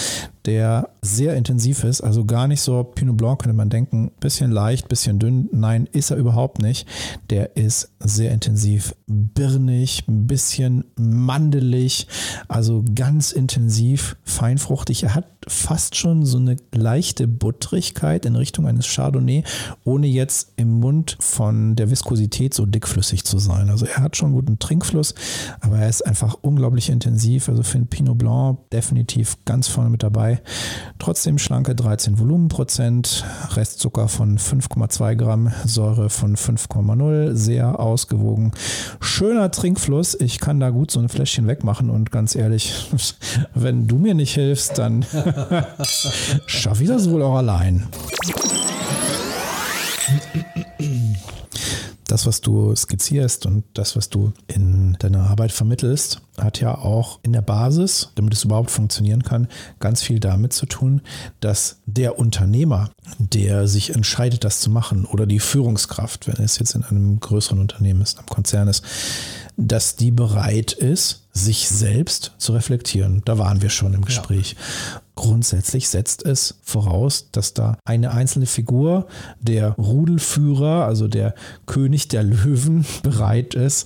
der 0.45 0.89
sehr 1.01 1.35
intensiv 1.35 1.83
ist. 1.83 2.01
Also 2.01 2.25
gar 2.25 2.47
nicht 2.47 2.61
so 2.61 2.83
Pinot 2.83 3.17
Blanc, 3.17 3.41
könnte 3.41 3.55
man 3.55 3.69
denken, 3.69 4.11
bisschen 4.19 4.51
leicht, 4.51 4.87
bisschen 4.87 5.19
dünn. 5.19 5.47
Nein, 5.51 5.87
ist 5.91 6.09
er 6.11 6.17
überhaupt 6.17 6.59
nicht. 6.59 6.87
Der 7.29 7.55
ist 7.55 7.91
sehr 7.99 8.31
intensiv, 8.31 8.95
birnig, 9.07 10.03
ein 10.07 10.27
bisschen 10.27 10.85
mandelig, 10.95 12.07
also 12.47 12.83
ganz 12.95 13.31
intensiv, 13.31 14.15
feinfruchtig. 14.23 15.03
Er 15.03 15.15
hat 15.15 15.25
fast 15.47 15.95
schon 15.95 16.25
so 16.25 16.37
eine 16.37 16.57
leichte 16.73 17.27
Buttrigkeit 17.27 18.25
in 18.25 18.35
Richtung 18.35 18.67
eines 18.67 18.87
Chardonnay, 18.87 19.43
ohne 19.83 20.07
jetzt 20.07 20.53
im 20.55 20.79
Mund 20.79 21.17
von 21.19 21.75
der 21.75 21.89
Viskosität 21.89 22.53
so 22.53 22.65
dickflüssig 22.65 23.23
zu 23.23 23.39
sein. 23.39 23.69
Also 23.69 23.85
er 23.85 23.97
hat 23.97 24.15
schon 24.15 24.33
guten 24.33 24.59
Trinkfluss, 24.59 25.15
aber 25.61 25.79
er 25.79 25.89
ist 25.89 26.05
einfach 26.05 26.35
unglaublich 26.41 26.68
intensiv. 26.89 27.49
Also 27.49 27.63
für 27.63 27.77
einen 27.77 27.87
Pinot 27.87 28.17
Blanc 28.17 28.59
definitiv 28.71 29.37
ganz 29.45 29.67
vorne 29.67 29.89
mit 29.89 30.03
dabei. 30.03 30.41
Trotzdem 30.99 31.37
schlanke 31.37 31.75
13 31.75 32.19
Volumenprozent, 32.19 33.25
Restzucker 33.55 34.07
von 34.07 34.37
5,2 34.37 35.15
Gramm, 35.15 35.51
Säure 35.65 36.09
von 36.09 36.35
5,0, 36.35 37.35
sehr 37.35 37.79
ausgewogen. 37.79 38.51
Schöner 38.99 39.51
Trinkfluss. 39.51 40.15
Ich 40.19 40.39
kann 40.39 40.59
da 40.59 40.69
gut 40.69 40.91
so 40.91 40.99
ein 40.99 41.09
Fläschchen 41.09 41.47
wegmachen 41.47 41.89
und 41.89 42.11
ganz 42.11 42.35
ehrlich, 42.35 42.73
wenn 43.53 43.87
du 43.87 43.97
mir 43.97 44.13
nicht 44.13 44.33
hilfst, 44.33 44.77
dann 44.77 45.05
schaffe 46.45 46.83
ich 46.83 46.89
das 46.89 47.09
wohl 47.09 47.23
auch 47.23 47.35
allein 47.35 47.87
das, 52.11 52.25
was 52.25 52.41
du 52.41 52.75
skizzierst 52.75 53.45
und 53.45 53.63
das, 53.73 53.95
was 53.95 54.09
du 54.09 54.33
in 54.47 54.97
deiner 54.99 55.29
Arbeit 55.29 55.51
vermittelst, 55.51 56.21
hat 56.37 56.59
ja 56.59 56.75
auch 56.75 57.19
in 57.23 57.33
der 57.33 57.41
Basis, 57.41 58.11
damit 58.15 58.33
es 58.33 58.43
überhaupt 58.43 58.71
funktionieren 58.71 59.23
kann, 59.23 59.47
ganz 59.79 60.01
viel 60.01 60.19
damit 60.19 60.53
zu 60.53 60.65
tun, 60.65 61.01
dass 61.39 61.81
der 61.85 62.17
Unternehmer, 62.17 62.89
der 63.19 63.67
sich 63.67 63.93
entscheidet, 63.93 64.43
das 64.43 64.59
zu 64.59 64.69
machen, 64.69 65.05
oder 65.05 65.25
die 65.25 65.39
Führungskraft, 65.39 66.27
wenn 66.27 66.43
es 66.43 66.57
jetzt 66.59 66.75
in 66.75 66.83
einem 66.83 67.19
größeren 67.19 67.59
Unternehmen 67.59 68.01
ist, 68.01 68.17
einem 68.17 68.27
Konzern 68.27 68.67
ist, 68.67 68.83
dass 69.57 69.95
die 69.95 70.11
bereit 70.11 70.71
ist, 70.71 71.27
sich 71.31 71.69
selbst 71.69 72.33
zu 72.37 72.53
reflektieren. 72.53 73.21
Da 73.25 73.37
waren 73.37 73.61
wir 73.61 73.69
schon 73.69 73.93
im 73.93 74.03
Gespräch. 74.03 74.53
Ja. 74.53 74.99
Grundsätzlich 75.19 75.89
setzt 75.89 76.25
es 76.25 76.59
voraus, 76.63 77.29
dass 77.33 77.53
da 77.53 77.77
eine 77.83 78.11
einzelne 78.11 78.45
Figur, 78.45 79.05
der 79.41 79.71
Rudelführer, 79.71 80.85
also 80.85 81.09
der 81.09 81.35
König 81.65 82.07
der 82.07 82.23
Löwen, 82.23 82.85
bereit 83.03 83.53
ist, 83.53 83.85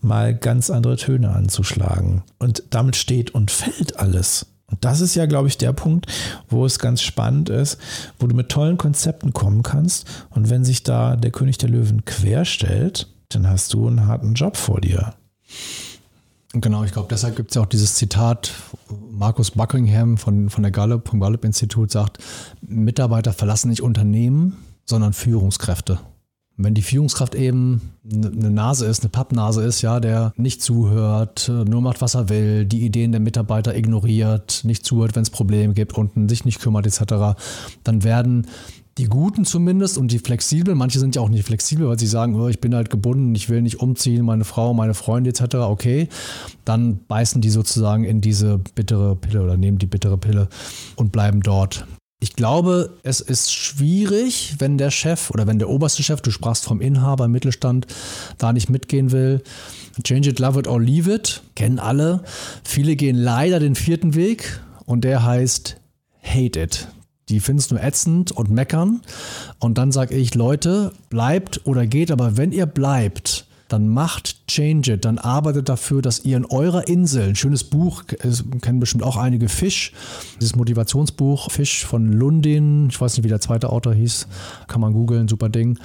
mal 0.00 0.34
ganz 0.34 0.70
andere 0.70 0.96
Töne 0.96 1.28
anzuschlagen. 1.28 2.22
Und 2.38 2.62
damit 2.70 2.96
steht 2.96 3.34
und 3.34 3.50
fällt 3.50 3.98
alles. 3.98 4.46
Und 4.64 4.82
das 4.82 5.02
ist 5.02 5.14
ja, 5.14 5.26
glaube 5.26 5.48
ich, 5.48 5.58
der 5.58 5.74
Punkt, 5.74 6.06
wo 6.48 6.64
es 6.64 6.78
ganz 6.78 7.02
spannend 7.02 7.50
ist, 7.50 7.76
wo 8.18 8.26
du 8.26 8.34
mit 8.34 8.48
tollen 8.48 8.78
Konzepten 8.78 9.34
kommen 9.34 9.62
kannst. 9.62 10.06
Und 10.30 10.48
wenn 10.48 10.64
sich 10.64 10.84
da 10.84 11.16
der 11.16 11.32
König 11.32 11.58
der 11.58 11.68
Löwen 11.68 12.06
querstellt, 12.06 13.12
dann 13.28 13.46
hast 13.46 13.74
du 13.74 13.88
einen 13.88 14.06
harten 14.06 14.32
Job 14.32 14.56
vor 14.56 14.80
dir. 14.80 15.12
Genau, 16.54 16.84
ich 16.84 16.92
glaube, 16.92 17.08
deshalb 17.10 17.36
gibt 17.36 17.50
es 17.50 17.54
ja 17.54 17.62
auch 17.62 17.66
dieses 17.66 17.94
Zitat, 17.94 18.52
Markus 19.10 19.52
Buckingham 19.52 20.18
von, 20.18 20.50
von 20.50 20.62
der 20.62 20.70
Gallup, 20.70 21.08
vom 21.08 21.18
Gallup-Institut 21.18 21.90
sagt, 21.90 22.18
Mitarbeiter 22.60 23.32
verlassen 23.32 23.70
nicht 23.70 23.80
Unternehmen, 23.80 24.58
sondern 24.84 25.14
Führungskräfte. 25.14 26.00
wenn 26.58 26.74
die 26.74 26.82
Führungskraft 26.82 27.34
eben 27.34 27.92
eine 28.04 28.50
Nase 28.50 28.84
ist, 28.84 29.00
eine 29.02 29.08
Pappnase 29.08 29.62
ist, 29.62 29.80
ja, 29.80 29.98
der 29.98 30.34
nicht 30.36 30.60
zuhört, 30.60 31.48
nur 31.48 31.80
macht, 31.80 32.02
was 32.02 32.14
er 32.14 32.28
will, 32.28 32.66
die 32.66 32.84
Ideen 32.84 33.12
der 33.12 33.22
Mitarbeiter 33.22 33.74
ignoriert, 33.74 34.60
nicht 34.64 34.84
zuhört, 34.84 35.16
wenn 35.16 35.22
es 35.22 35.30
Probleme 35.30 35.72
gibt, 35.72 35.96
unten 35.96 36.28
sich 36.28 36.44
nicht 36.44 36.60
kümmert, 36.60 36.86
etc., 36.86 37.40
dann 37.82 38.04
werden 38.04 38.46
die 38.98 39.04
Guten 39.04 39.44
zumindest 39.44 39.96
und 39.96 40.12
die 40.12 40.18
flexibel, 40.18 40.74
manche 40.74 40.98
sind 40.98 41.16
ja 41.16 41.22
auch 41.22 41.28
nicht 41.28 41.44
flexibel, 41.44 41.88
weil 41.88 41.98
sie 41.98 42.06
sagen, 42.06 42.38
oh, 42.38 42.48
ich 42.48 42.60
bin 42.60 42.74
halt 42.74 42.90
gebunden, 42.90 43.34
ich 43.34 43.48
will 43.48 43.62
nicht 43.62 43.80
umziehen, 43.80 44.24
meine 44.24 44.44
Frau, 44.44 44.74
meine 44.74 44.94
Freunde 44.94 45.30
etc., 45.30 45.54
okay, 45.56 46.08
dann 46.64 47.00
beißen 47.08 47.40
die 47.40 47.50
sozusagen 47.50 48.04
in 48.04 48.20
diese 48.20 48.58
bittere 48.74 49.16
Pille 49.16 49.42
oder 49.42 49.56
nehmen 49.56 49.78
die 49.78 49.86
bittere 49.86 50.18
Pille 50.18 50.48
und 50.96 51.10
bleiben 51.10 51.40
dort. 51.40 51.86
Ich 52.20 52.36
glaube, 52.36 52.98
es 53.02 53.20
ist 53.20 53.52
schwierig, 53.52 54.54
wenn 54.58 54.78
der 54.78 54.92
Chef 54.92 55.30
oder 55.30 55.48
wenn 55.48 55.58
der 55.58 55.68
oberste 55.68 56.04
Chef, 56.04 56.20
du 56.20 56.30
sprachst 56.30 56.64
vom 56.64 56.80
Inhaber 56.80 57.26
Mittelstand, 57.26 57.88
da 58.38 58.52
nicht 58.52 58.70
mitgehen 58.70 59.10
will. 59.10 59.42
Change 60.04 60.30
it, 60.30 60.38
love 60.38 60.56
it 60.60 60.68
or 60.68 60.80
leave 60.80 61.12
it, 61.12 61.42
kennen 61.56 61.80
alle. 61.80 62.22
Viele 62.62 62.94
gehen 62.94 63.16
leider 63.16 63.58
den 63.58 63.74
vierten 63.74 64.14
Weg 64.14 64.60
und 64.84 65.02
der 65.02 65.24
heißt 65.24 65.78
hate 66.22 66.60
it. 66.60 66.86
Die 67.32 67.40
finden 67.40 67.60
es 67.60 67.70
nur 67.70 67.82
ätzend 67.82 68.30
und 68.30 68.50
meckern. 68.50 69.00
Und 69.58 69.78
dann 69.78 69.90
sage 69.90 70.14
ich, 70.14 70.34
Leute, 70.34 70.92
bleibt 71.08 71.62
oder 71.64 71.86
geht, 71.86 72.10
aber 72.10 72.36
wenn 72.36 72.52
ihr 72.52 72.66
bleibt, 72.66 73.46
dann 73.72 73.88
macht 73.88 74.46
Change 74.48 74.92
It, 74.92 75.04
dann 75.04 75.18
arbeitet 75.18 75.68
dafür, 75.68 76.02
dass 76.02 76.24
ihr 76.24 76.36
in 76.36 76.44
eurer 76.44 76.88
Insel, 76.88 77.30
ein 77.30 77.36
schönes 77.36 77.64
Buch, 77.64 78.04
kennen 78.60 78.80
bestimmt 78.80 79.02
auch 79.02 79.16
einige 79.16 79.48
Fisch, 79.48 79.92
dieses 80.40 80.56
Motivationsbuch 80.56 81.50
Fisch 81.50 81.86
von 81.86 82.12
Lundin, 82.12 82.88
ich 82.90 83.00
weiß 83.00 83.16
nicht, 83.16 83.24
wie 83.24 83.28
der 83.28 83.40
zweite 83.40 83.70
Autor 83.70 83.94
hieß, 83.94 84.26
kann 84.68 84.80
man 84.80 84.92
googeln, 84.92 85.28
super 85.28 85.48
Ding, 85.48 85.78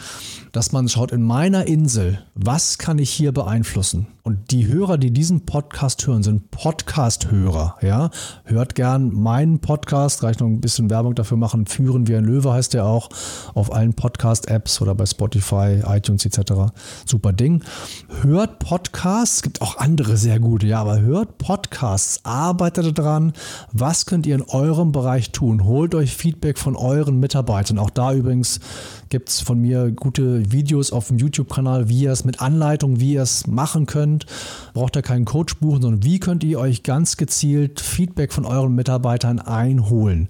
dass 0.52 0.72
man 0.72 0.90
schaut, 0.90 1.12
in 1.12 1.22
meiner 1.22 1.68
Insel, 1.68 2.20
was 2.36 2.78
kann 2.78 3.00
ich 3.00 3.10
hier 3.10 3.32
beeinflussen? 3.32 4.08
Und 4.28 4.52
die 4.52 4.68
Hörer, 4.68 4.98
die 4.98 5.12
diesen 5.12 5.46
Podcast 5.46 6.06
hören, 6.06 6.22
sind 6.22 6.52
Podcast-Hörer. 6.52 7.78
Ja? 7.82 8.10
Hört 8.44 8.76
gern 8.76 9.14
meinen 9.14 9.60
Podcast, 9.60 10.22
reicht 10.22 10.42
noch 10.42 10.48
ein 10.48 10.60
bisschen 10.60 10.90
Werbung 10.90 11.16
dafür 11.16 11.38
machen. 11.38 11.66
Führen 11.66 12.08
wie 12.10 12.16
ein 12.18 12.26
Löwe 12.26 12.52
heißt 12.52 12.74
der 12.74 12.84
auch 12.84 13.08
auf 13.54 13.72
allen 13.72 13.94
Podcast-Apps 13.94 14.82
oder 14.82 14.96
bei 14.96 15.06
Spotify, 15.06 15.82
iTunes 15.86 16.26
etc. 16.26 16.74
Super 17.06 17.32
Ding. 17.32 17.64
Hört 18.22 18.60
Podcasts, 18.60 19.38
es 19.38 19.42
gibt 19.44 19.62
auch 19.62 19.78
andere 19.78 20.18
sehr 20.18 20.40
gute, 20.40 20.68
ja, 20.68 20.80
aber 20.80 21.02
hört 21.02 21.38
Podcasts, 21.38 22.22
arbeitet 22.24 22.98
daran, 22.98 23.34
was 23.72 24.06
könnt 24.06 24.26
ihr 24.26 24.36
in 24.36 24.44
eurem 24.44 24.92
Bereich 24.92 25.32
tun? 25.32 25.64
Holt 25.64 25.94
euch 25.94 26.16
Feedback 26.16 26.58
von 26.58 26.76
euren 26.76 27.20
Mitarbeitern. 27.20 27.80
Auch 27.80 27.90
da 27.90 28.14
übrigens 28.14 28.60
gibt 29.10 29.30
es 29.30 29.42
von 29.42 29.60
mir 29.60 29.92
gute 29.92 30.52
Videos 30.52 30.92
auf 30.92 31.08
dem 31.08 31.18
YouTube-Kanal, 31.18 31.90
wie 31.90 32.02
ihr 32.02 32.12
es 32.12 32.26
mit 32.26 32.42
Anleitung, 32.42 33.00
wie 33.00 33.14
ihr 33.14 33.22
es 33.22 33.48
machen 33.48 33.86
könnt. 33.86 34.26
Braucht 34.74 34.96
ihr 34.96 35.02
keinen 35.02 35.26
Coach 35.26 35.56
buchen, 35.58 35.82
sondern 35.82 36.04
wie 36.04 36.20
könnt 36.20 36.44
ihr 36.44 36.60
euch 36.60 36.84
ganz 36.84 37.18
gezielt 37.18 37.80
Feedback 37.80 38.34
von 38.34 38.46
euren 38.46 38.76
Mitarbeitern 38.76 39.40
einholen. 39.40 40.28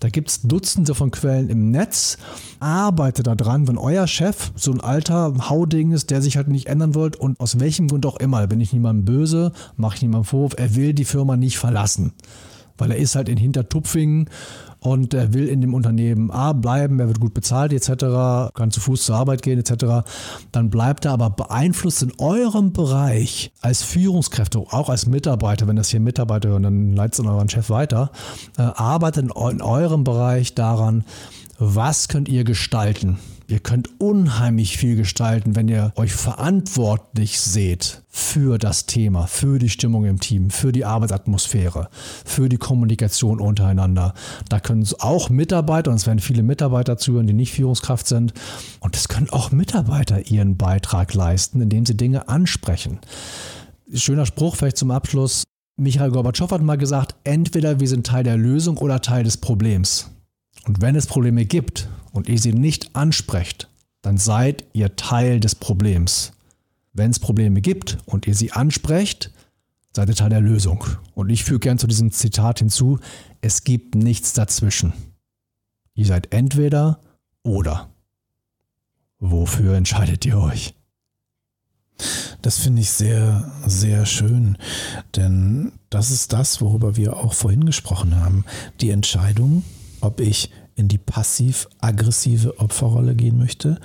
Da 0.00 0.08
gibt 0.08 0.30
es 0.30 0.42
Dutzende 0.42 0.94
von 0.94 1.10
Quellen 1.10 1.48
im 1.48 1.70
Netz. 1.70 2.18
Arbeitet 2.60 3.26
daran, 3.26 3.68
wenn 3.68 3.78
euer 3.78 4.06
Chef 4.06 4.52
so 4.56 4.72
ein 4.72 4.80
alter 4.80 5.48
Hauding 5.48 5.92
ist, 5.92 6.10
der 6.10 6.22
sich 6.22 6.36
halt 6.36 6.48
nicht 6.48 6.66
ändern 6.66 6.94
wollt 6.94 7.16
und 7.16 7.38
aus 7.40 7.60
welchem 7.60 7.88
Grund 7.88 8.06
auch 8.06 8.16
immer, 8.16 8.46
bin 8.46 8.60
ich 8.60 8.72
niemandem 8.72 9.04
böse, 9.04 9.52
mache 9.76 9.96
ich 9.96 10.02
niemandem 10.02 10.24
Vorwurf, 10.24 10.54
er 10.56 10.74
will 10.74 10.94
die 10.94 11.04
Firma 11.04 11.36
nicht 11.36 11.58
verlassen. 11.58 12.12
Weil 12.78 12.90
er 12.90 12.98
ist 12.98 13.14
halt 13.14 13.28
in 13.28 13.38
Hintertupfingen 13.38 14.28
und 14.86 15.14
er 15.14 15.34
will 15.34 15.48
in 15.48 15.60
dem 15.60 15.74
Unternehmen 15.74 16.30
A 16.30 16.52
bleiben, 16.52 17.00
er 17.00 17.08
wird 17.08 17.18
gut 17.18 17.34
bezahlt 17.34 17.72
etc., 17.72 18.52
kann 18.54 18.70
zu 18.70 18.80
Fuß 18.80 19.04
zur 19.04 19.16
Arbeit 19.16 19.42
gehen 19.42 19.58
etc., 19.58 20.06
dann 20.52 20.70
bleibt 20.70 21.04
er 21.04 21.12
aber 21.12 21.28
beeinflusst 21.30 22.02
in 22.02 22.12
eurem 22.18 22.72
Bereich 22.72 23.52
als 23.60 23.82
Führungskräfte, 23.82 24.60
auch 24.60 24.88
als 24.88 25.06
Mitarbeiter, 25.06 25.66
wenn 25.66 25.76
das 25.76 25.88
hier 25.88 25.98
Mitarbeiter 25.98 26.50
hören, 26.50 26.62
dann 26.62 26.92
leitet 26.92 27.18
es 27.18 27.26
euren 27.26 27.48
Chef 27.48 27.68
weiter, 27.68 28.10
äh, 28.56 28.62
arbeitet 28.62 29.24
in 29.24 29.62
eurem 29.62 30.04
Bereich 30.04 30.54
daran, 30.54 31.04
was 31.58 32.06
könnt 32.06 32.28
ihr 32.28 32.44
gestalten? 32.44 33.18
Ihr 33.48 33.60
könnt 33.60 34.00
unheimlich 34.00 34.76
viel 34.76 34.96
gestalten, 34.96 35.54
wenn 35.54 35.68
ihr 35.68 35.92
euch 35.94 36.12
verantwortlich 36.12 37.38
seht 37.38 38.02
für 38.08 38.58
das 38.58 38.86
Thema, 38.86 39.28
für 39.28 39.60
die 39.60 39.68
Stimmung 39.68 40.04
im 40.04 40.18
Team, 40.18 40.50
für 40.50 40.72
die 40.72 40.84
Arbeitsatmosphäre, 40.84 41.88
für 42.24 42.48
die 42.48 42.56
Kommunikation 42.56 43.40
untereinander. 43.40 44.14
Da 44.48 44.58
können 44.58 44.84
auch 44.98 45.30
Mitarbeiter, 45.30 45.92
und 45.92 45.96
es 45.96 46.08
werden 46.08 46.18
viele 46.18 46.42
Mitarbeiter 46.42 46.96
zuhören, 46.96 47.28
die 47.28 47.34
nicht 47.34 47.52
Führungskraft 47.52 48.08
sind, 48.08 48.34
und 48.80 48.96
es 48.96 49.06
können 49.06 49.30
auch 49.30 49.52
Mitarbeiter 49.52 50.28
ihren 50.28 50.56
Beitrag 50.56 51.14
leisten, 51.14 51.60
indem 51.60 51.86
sie 51.86 51.96
Dinge 51.96 52.28
ansprechen. 52.28 52.98
Schöner 53.94 54.26
Spruch 54.26 54.56
vielleicht 54.56 54.78
zum 54.78 54.90
Abschluss. 54.90 55.44
Michael 55.78 56.10
Gorbatschow 56.10 56.50
hat 56.50 56.62
mal 56.62 56.78
gesagt, 56.78 57.14
entweder 57.22 57.78
wir 57.78 57.86
sind 57.86 58.06
Teil 58.06 58.24
der 58.24 58.36
Lösung 58.36 58.78
oder 58.78 59.02
Teil 59.02 59.22
des 59.22 59.36
Problems. 59.36 60.10
Und 60.66 60.80
wenn 60.80 60.96
es 60.96 61.06
Probleme 61.06 61.44
gibt 61.44 61.88
und 62.16 62.28
ihr 62.28 62.38
sie 62.38 62.52
nicht 62.52 62.96
ansprecht, 62.96 63.68
dann 64.02 64.18
seid 64.18 64.64
ihr 64.72 64.96
Teil 64.96 65.40
des 65.40 65.54
Problems. 65.54 66.32
Wenn 66.92 67.10
es 67.10 67.18
Probleme 67.18 67.60
gibt 67.60 67.98
und 68.06 68.26
ihr 68.26 68.34
sie 68.34 68.52
ansprecht, 68.52 69.30
seid 69.94 70.08
ihr 70.08 70.14
Teil 70.14 70.30
der 70.30 70.40
Lösung. 70.40 70.84
Und 71.14 71.30
ich 71.30 71.44
füge 71.44 71.60
gern 71.60 71.78
zu 71.78 71.86
diesem 71.86 72.12
Zitat 72.12 72.60
hinzu, 72.60 72.98
es 73.40 73.64
gibt 73.64 73.94
nichts 73.94 74.32
dazwischen. 74.32 74.92
Ihr 75.94 76.06
seid 76.06 76.32
entweder 76.32 77.00
oder. 77.42 77.90
Wofür 79.18 79.74
entscheidet 79.74 80.24
ihr 80.26 80.38
euch? 80.38 80.74
Das 82.42 82.58
finde 82.58 82.82
ich 82.82 82.90
sehr, 82.90 83.50
sehr 83.66 84.04
schön, 84.04 84.58
denn 85.16 85.72
das 85.88 86.10
ist 86.10 86.32
das, 86.32 86.60
worüber 86.60 86.96
wir 86.96 87.16
auch 87.16 87.32
vorhin 87.32 87.64
gesprochen 87.64 88.16
haben. 88.16 88.44
Die 88.80 88.90
Entscheidung, 88.90 89.64
ob 90.00 90.20
ich 90.20 90.50
in 90.76 90.88
die 90.88 90.98
passiv-aggressive 90.98 92.60
Opferrolle 92.60 93.14
gehen 93.14 93.38
möchte 93.38 93.80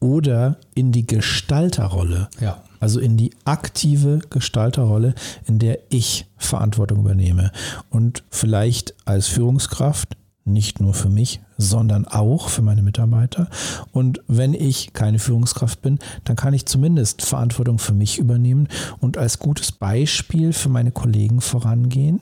oder 0.00 0.58
in 0.74 0.92
die 0.92 1.06
Gestalterrolle. 1.06 2.28
Ja. 2.40 2.62
Also 2.78 3.00
in 3.00 3.16
die 3.16 3.30
aktive 3.44 4.20
Gestalterrolle, 4.30 5.14
in 5.46 5.58
der 5.58 5.78
ich 5.88 6.26
Verantwortung 6.36 7.00
übernehme. 7.00 7.50
Und 7.90 8.22
vielleicht 8.30 8.94
als 9.04 9.26
Führungskraft 9.26 10.16
nicht 10.46 10.80
nur 10.80 10.94
für 10.94 11.08
mich, 11.08 11.40
sondern 11.58 12.06
auch 12.06 12.48
für 12.48 12.62
meine 12.62 12.82
Mitarbeiter. 12.82 13.48
Und 13.92 14.20
wenn 14.28 14.54
ich 14.54 14.92
keine 14.92 15.18
Führungskraft 15.18 15.82
bin, 15.82 15.98
dann 16.24 16.36
kann 16.36 16.54
ich 16.54 16.66
zumindest 16.66 17.22
Verantwortung 17.22 17.78
für 17.78 17.94
mich 17.94 18.18
übernehmen 18.18 18.68
und 19.00 19.18
als 19.18 19.40
gutes 19.40 19.72
Beispiel 19.72 20.52
für 20.52 20.68
meine 20.68 20.92
Kollegen 20.92 21.40
vorangehen 21.40 22.20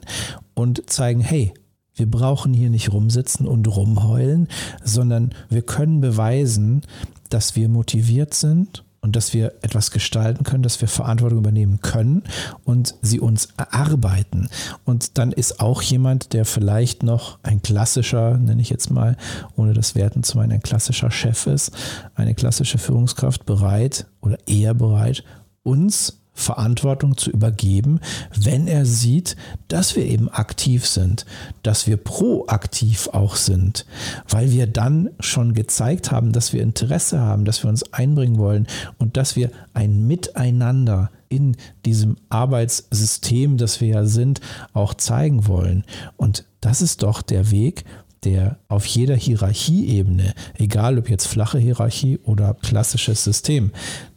und 0.54 0.88
zeigen, 0.88 1.20
hey, 1.20 1.52
wir 1.94 2.10
brauchen 2.10 2.52
hier 2.52 2.70
nicht 2.70 2.92
rumsitzen 2.92 3.46
und 3.46 3.66
rumheulen, 3.68 4.48
sondern 4.82 5.34
wir 5.48 5.62
können 5.62 6.00
beweisen, 6.00 6.82
dass 7.28 7.56
wir 7.56 7.68
motiviert 7.68 8.34
sind 8.34 8.84
und 9.04 9.16
dass 9.16 9.34
wir 9.34 9.52
etwas 9.60 9.90
gestalten 9.90 10.44
können, 10.44 10.62
dass 10.62 10.80
wir 10.80 10.88
Verantwortung 10.88 11.40
übernehmen 11.40 11.80
können 11.82 12.22
und 12.64 12.94
sie 13.02 13.20
uns 13.20 13.50
erarbeiten. 13.58 14.48
Und 14.86 15.18
dann 15.18 15.30
ist 15.30 15.60
auch 15.60 15.82
jemand, 15.82 16.32
der 16.32 16.46
vielleicht 16.46 17.02
noch 17.02 17.38
ein 17.42 17.60
klassischer, 17.60 18.38
nenne 18.38 18.62
ich 18.62 18.70
jetzt 18.70 18.90
mal, 18.90 19.18
ohne 19.56 19.74
das 19.74 19.94
Werten 19.94 20.22
zu 20.22 20.38
meinen, 20.38 20.52
ein 20.52 20.62
klassischer 20.62 21.10
Chef 21.10 21.46
ist, 21.46 21.72
eine 22.14 22.34
klassische 22.34 22.78
Führungskraft 22.78 23.44
bereit 23.44 24.06
oder 24.22 24.38
eher 24.46 24.72
bereit, 24.72 25.22
uns 25.62 26.23
Verantwortung 26.34 27.16
zu 27.16 27.30
übergeben, 27.30 28.00
wenn 28.36 28.66
er 28.66 28.84
sieht, 28.84 29.36
dass 29.68 29.94
wir 29.94 30.04
eben 30.04 30.28
aktiv 30.28 30.86
sind, 30.86 31.24
dass 31.62 31.86
wir 31.86 31.96
proaktiv 31.96 33.08
auch 33.12 33.36
sind, 33.36 33.86
weil 34.28 34.50
wir 34.50 34.66
dann 34.66 35.10
schon 35.20 35.54
gezeigt 35.54 36.10
haben, 36.10 36.32
dass 36.32 36.52
wir 36.52 36.62
Interesse 36.62 37.20
haben, 37.20 37.44
dass 37.44 37.62
wir 37.62 37.70
uns 37.70 37.92
einbringen 37.92 38.36
wollen 38.36 38.66
und 38.98 39.16
dass 39.16 39.36
wir 39.36 39.50
ein 39.72 40.06
Miteinander 40.06 41.10
in 41.28 41.56
diesem 41.84 42.16
Arbeitssystem, 42.28 43.56
das 43.56 43.80
wir 43.80 43.88
ja 43.88 44.04
sind, 44.04 44.40
auch 44.72 44.94
zeigen 44.94 45.46
wollen. 45.46 45.84
Und 46.16 46.44
das 46.60 46.82
ist 46.82 47.02
doch 47.02 47.22
der 47.22 47.50
Weg, 47.50 47.84
der 48.24 48.58
auf 48.68 48.86
jeder 48.86 49.14
Hierarchieebene, 49.14 50.34
egal 50.54 50.98
ob 50.98 51.08
jetzt 51.08 51.26
flache 51.26 51.58
Hierarchie 51.58 52.18
oder 52.24 52.54
klassisches 52.54 53.24
System, 53.24 53.72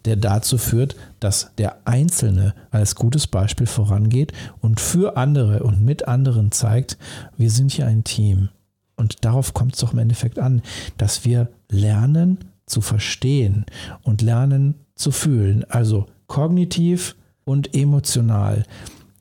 der 0.06 0.16
dazu 0.16 0.58
führt, 0.58 0.96
dass 1.20 1.52
der 1.58 1.78
Einzelne 1.86 2.54
als 2.72 2.96
gutes 2.96 3.28
Beispiel 3.28 3.68
vorangeht 3.68 4.32
und 4.62 4.80
für 4.80 5.18
andere 5.18 5.64
und 5.64 5.84
mit 5.84 6.08
anderen 6.08 6.52
zeigt, 6.52 6.98
wir 7.38 7.52
sind 7.52 7.72
hier 7.72 7.88
ein 7.88 8.04
Team. 8.04 8.50
Und 8.96 9.24
darauf 9.26 9.54
kommt 9.54 9.74
es 9.76 9.80
doch 9.82 9.94
im 9.94 10.00
Endeffekt 10.00 10.40
an, 10.40 10.62
dass 10.98 11.24
wir 11.24 11.50
lernen 11.70 12.40
zu 12.66 12.82
verstehen 12.82 13.66
und 14.04 14.22
lernen 14.22 14.76
zu 14.96 15.12
fühlen. 15.12 15.64
Also 15.70 16.08
kognitiv 16.28 17.16
und 17.46 17.76
emotional, 17.76 18.64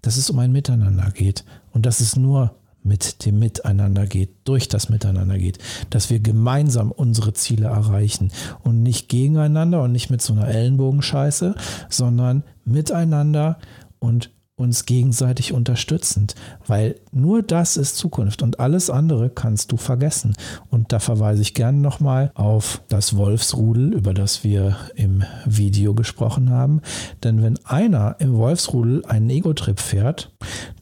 dass 0.03 0.17
es 0.17 0.31
um 0.31 0.39
ein 0.39 0.53
Miteinander 0.53 1.11
geht 1.11 1.45
und 1.73 1.87
dass 1.87 2.01
es 2.01 2.17
nur 2.17 2.55
mit 2.87 3.27
dem 3.27 3.39
Miteinander 3.39 4.07
geht, 4.07 4.31
durch 4.45 4.69
das 4.69 4.89
Miteinander 4.89 5.39
geht, 5.39 5.59
dass 5.91 6.11
wir 6.11 6.21
gemeinsam 6.21 6.91
unsere 6.91 7.33
Ziele 7.33 7.67
erreichen 7.67 8.33
und 8.63 8.83
nicht 8.83 9.09
gegeneinander 9.09 9.83
und 9.83 9.93
nicht 9.93 10.11
mit 10.11 10.23
so 10.23 10.33
einer 10.33 10.49
Ellenbogenscheiße, 10.49 11.55
sondern 11.89 12.45
miteinander 12.65 13.59
und 13.99 14.31
uns 14.57 14.87
gegenseitig 14.87 15.53
unterstützend, 15.53 16.35
weil 16.67 16.95
nur 17.13 17.43
das 17.43 17.77
ist 17.77 17.97
Zukunft 17.97 18.43
und 18.43 18.59
alles 18.59 18.89
andere 18.89 19.29
kannst 19.29 19.71
du 19.71 19.77
vergessen. 19.77 20.35
Und 20.71 20.93
da 20.93 20.99
verweise 20.99 21.43
ich 21.43 21.53
gerne 21.53 21.79
nochmal 21.79 22.31
auf 22.35 22.81
das 22.89 23.17
Wolfsrudel, 23.17 23.93
über 23.93 24.15
das 24.15 24.45
wir 24.45 24.77
im 24.95 25.25
Video 25.45 25.93
gesprochen 25.93 26.49
haben. 26.49 26.81
Denn 27.23 27.43
wenn 27.43 27.59
einer 27.67 28.17
im 28.19 28.39
Wolfsrudel 28.39 29.05
einen 29.05 29.29
Ego-Trip 29.29 29.79
fährt, 29.79 30.33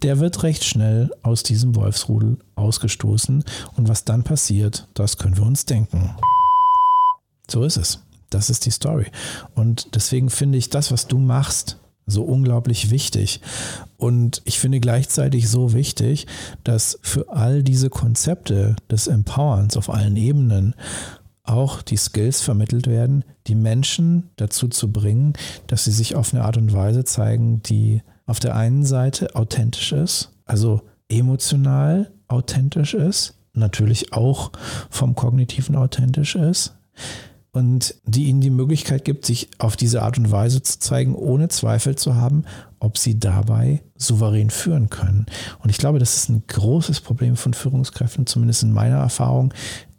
der 0.02 0.20
wird 0.20 0.44
recht 0.44 0.62
schnell 0.62 1.10
aus 1.22 1.42
diesem 1.42 1.74
Wolfsrudel 1.74 2.38
ausgestoßen. 2.54 3.42
Und 3.76 3.88
was 3.88 4.04
dann 4.04 4.22
passiert, 4.22 4.86
das 4.94 5.18
können 5.18 5.36
wir 5.36 5.44
uns 5.44 5.66
denken. 5.66 6.14
So 7.50 7.64
ist 7.64 7.76
es. 7.76 8.00
Das 8.30 8.50
ist 8.50 8.66
die 8.66 8.70
Story. 8.70 9.06
Und 9.54 9.96
deswegen 9.96 10.30
finde 10.30 10.58
ich 10.58 10.70
das, 10.70 10.92
was 10.92 11.08
du 11.08 11.18
machst, 11.18 11.78
so 12.06 12.22
unglaublich 12.22 12.90
wichtig. 12.90 13.40
Und 13.96 14.42
ich 14.44 14.58
finde 14.58 14.80
gleichzeitig 14.80 15.48
so 15.48 15.72
wichtig, 15.72 16.26
dass 16.62 16.98
für 17.02 17.30
all 17.30 17.62
diese 17.62 17.90
Konzepte 17.90 18.76
des 18.90 19.06
Empowerns 19.06 19.76
auf 19.76 19.90
allen 19.90 20.16
Ebenen 20.16 20.74
auch 21.44 21.82
die 21.82 21.96
Skills 21.96 22.40
vermittelt 22.40 22.86
werden, 22.86 23.24
die 23.46 23.54
Menschen 23.54 24.30
dazu 24.36 24.68
zu 24.68 24.90
bringen, 24.90 25.34
dass 25.66 25.84
sie 25.84 25.92
sich 25.92 26.14
auf 26.14 26.32
eine 26.32 26.44
Art 26.44 26.56
und 26.56 26.72
Weise 26.72 27.04
zeigen, 27.04 27.62
die 27.62 28.02
auf 28.26 28.40
der 28.40 28.56
einen 28.56 28.84
Seite 28.84 29.34
authentisch 29.34 29.92
ist, 29.92 30.30
also 30.46 30.82
emotional 31.08 32.10
authentisch 32.28 32.94
ist, 32.94 33.34
natürlich 33.52 34.12
auch 34.14 34.52
vom 34.90 35.14
kognitiven 35.14 35.76
authentisch 35.76 36.34
ist, 36.34 36.74
und 37.54 37.94
die 38.04 38.24
ihnen 38.24 38.40
die 38.40 38.50
Möglichkeit 38.50 39.04
gibt, 39.04 39.24
sich 39.24 39.48
auf 39.58 39.76
diese 39.76 40.02
Art 40.02 40.18
und 40.18 40.32
Weise 40.32 40.60
zu 40.60 40.80
zeigen, 40.80 41.14
ohne 41.14 41.48
Zweifel 41.48 41.94
zu 41.94 42.16
haben, 42.16 42.44
ob 42.80 42.98
sie 42.98 43.18
dabei 43.20 43.80
souverän 43.96 44.50
führen 44.50 44.90
können. 44.90 45.26
Und 45.60 45.70
ich 45.70 45.78
glaube, 45.78 46.00
das 46.00 46.16
ist 46.16 46.28
ein 46.28 46.42
großes 46.48 47.00
Problem 47.00 47.36
von 47.36 47.54
Führungskräften, 47.54 48.26
zumindest 48.26 48.64
in 48.64 48.72
meiner 48.72 48.98
Erfahrung 48.98 49.54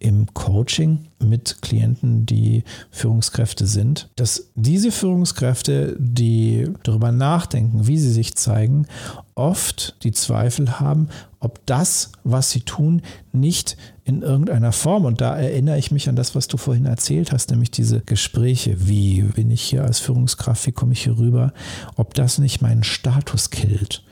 im 0.05 0.31
Coaching 0.35 1.07
mit 1.19 1.63
Klienten, 1.63 2.27
die 2.27 2.63
Führungskräfte 2.91 3.65
sind, 3.65 4.11
dass 4.15 4.51
diese 4.53 4.91
Führungskräfte, 4.91 5.95
die 5.97 6.69
darüber 6.83 7.11
nachdenken, 7.11 7.87
wie 7.87 7.97
sie 7.97 8.11
sich 8.11 8.35
zeigen, 8.35 8.85
oft 9.33 9.97
die 10.03 10.11
Zweifel 10.11 10.79
haben, 10.79 11.09
ob 11.39 11.65
das, 11.65 12.11
was 12.23 12.51
sie 12.51 12.61
tun, 12.61 13.01
nicht 13.31 13.77
in 14.03 14.21
irgendeiner 14.21 14.73
Form, 14.73 15.05
und 15.05 15.21
da 15.21 15.35
erinnere 15.35 15.79
ich 15.79 15.89
mich 15.89 16.07
an 16.07 16.15
das, 16.15 16.35
was 16.35 16.47
du 16.47 16.57
vorhin 16.57 16.85
erzählt 16.85 17.31
hast, 17.31 17.49
nämlich 17.49 17.71
diese 17.71 18.01
Gespräche, 18.01 18.87
wie 18.87 19.23
bin 19.23 19.49
ich 19.49 19.63
hier 19.63 19.85
als 19.85 19.99
Führungskraft, 19.99 20.67
wie 20.67 20.71
komme 20.71 20.93
ich 20.93 21.03
hier 21.03 21.17
rüber, 21.17 21.51
ob 21.95 22.13
das 22.13 22.37
nicht 22.37 22.61
meinen 22.61 22.83
Status 22.83 23.49
killt. 23.49 24.03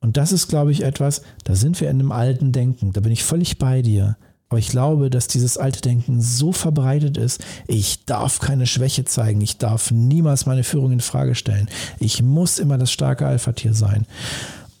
Und 0.00 0.16
das 0.16 0.32
ist, 0.32 0.48
glaube 0.48 0.72
ich, 0.72 0.82
etwas, 0.82 1.22
da 1.44 1.54
sind 1.54 1.80
wir 1.80 1.88
in 1.88 2.00
einem 2.00 2.12
alten 2.12 2.50
Denken, 2.50 2.92
da 2.92 3.00
bin 3.00 3.12
ich 3.12 3.22
völlig 3.22 3.58
bei 3.58 3.80
dir. 3.82 4.16
Aber 4.48 4.58
ich 4.58 4.68
glaube, 4.68 5.10
dass 5.10 5.26
dieses 5.26 5.58
alte 5.58 5.80
Denken 5.80 6.20
so 6.20 6.52
verbreitet 6.52 7.16
ist, 7.16 7.44
ich 7.66 8.04
darf 8.04 8.38
keine 8.38 8.66
Schwäche 8.66 9.04
zeigen, 9.04 9.40
ich 9.40 9.58
darf 9.58 9.90
niemals 9.90 10.46
meine 10.46 10.62
Führung 10.62 10.92
in 10.92 11.00
Frage 11.00 11.34
stellen, 11.34 11.68
ich 11.98 12.22
muss 12.22 12.58
immer 12.58 12.78
das 12.78 12.92
starke 12.92 13.26
Alpha-Tier 13.26 13.74
sein. 13.74 14.06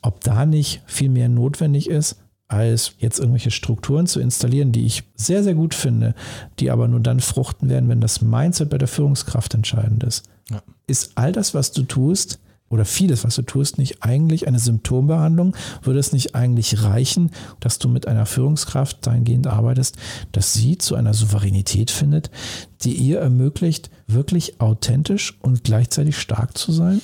Ob 0.02 0.22
da 0.22 0.46
nicht 0.46 0.82
viel 0.86 1.08
mehr 1.08 1.28
notwendig 1.28 1.90
ist, 1.90 2.16
als 2.48 2.92
jetzt 2.98 3.18
irgendwelche 3.18 3.50
Strukturen 3.50 4.06
zu 4.06 4.20
installieren, 4.20 4.70
die 4.70 4.86
ich 4.86 5.02
sehr, 5.16 5.42
sehr 5.42 5.54
gut 5.54 5.74
finde, 5.74 6.14
die 6.60 6.70
aber 6.70 6.86
nur 6.86 7.00
dann 7.00 7.18
fruchten 7.18 7.68
werden, 7.68 7.88
wenn 7.88 8.00
das 8.00 8.22
Mindset 8.22 8.70
bei 8.70 8.78
der 8.78 8.86
Führungskraft 8.86 9.52
entscheidend 9.54 10.04
ist. 10.04 10.28
Ja. 10.48 10.62
Ist 10.86 11.12
all 11.16 11.32
das, 11.32 11.54
was 11.54 11.72
du 11.72 11.82
tust, 11.82 12.38
oder 12.68 12.84
vieles, 12.84 13.24
was 13.24 13.36
du 13.36 13.42
tust, 13.42 13.78
nicht 13.78 14.02
eigentlich 14.02 14.48
eine 14.48 14.58
Symptombehandlung? 14.58 15.56
Würde 15.82 16.00
es 16.00 16.12
nicht 16.12 16.34
eigentlich 16.34 16.82
reichen, 16.82 17.30
dass 17.60 17.78
du 17.78 17.88
mit 17.88 18.08
einer 18.08 18.26
Führungskraft 18.26 19.06
dahingehend 19.06 19.46
arbeitest, 19.46 19.96
dass 20.32 20.52
sie 20.52 20.78
zu 20.78 20.94
einer 20.94 21.14
Souveränität 21.14 21.90
findet, 21.90 22.30
die 22.82 22.94
ihr 22.94 23.20
ermöglicht, 23.20 23.90
wirklich 24.06 24.60
authentisch 24.60 25.38
und 25.42 25.64
gleichzeitig 25.64 26.18
stark 26.18 26.58
zu 26.58 26.72
sein? 26.72 27.00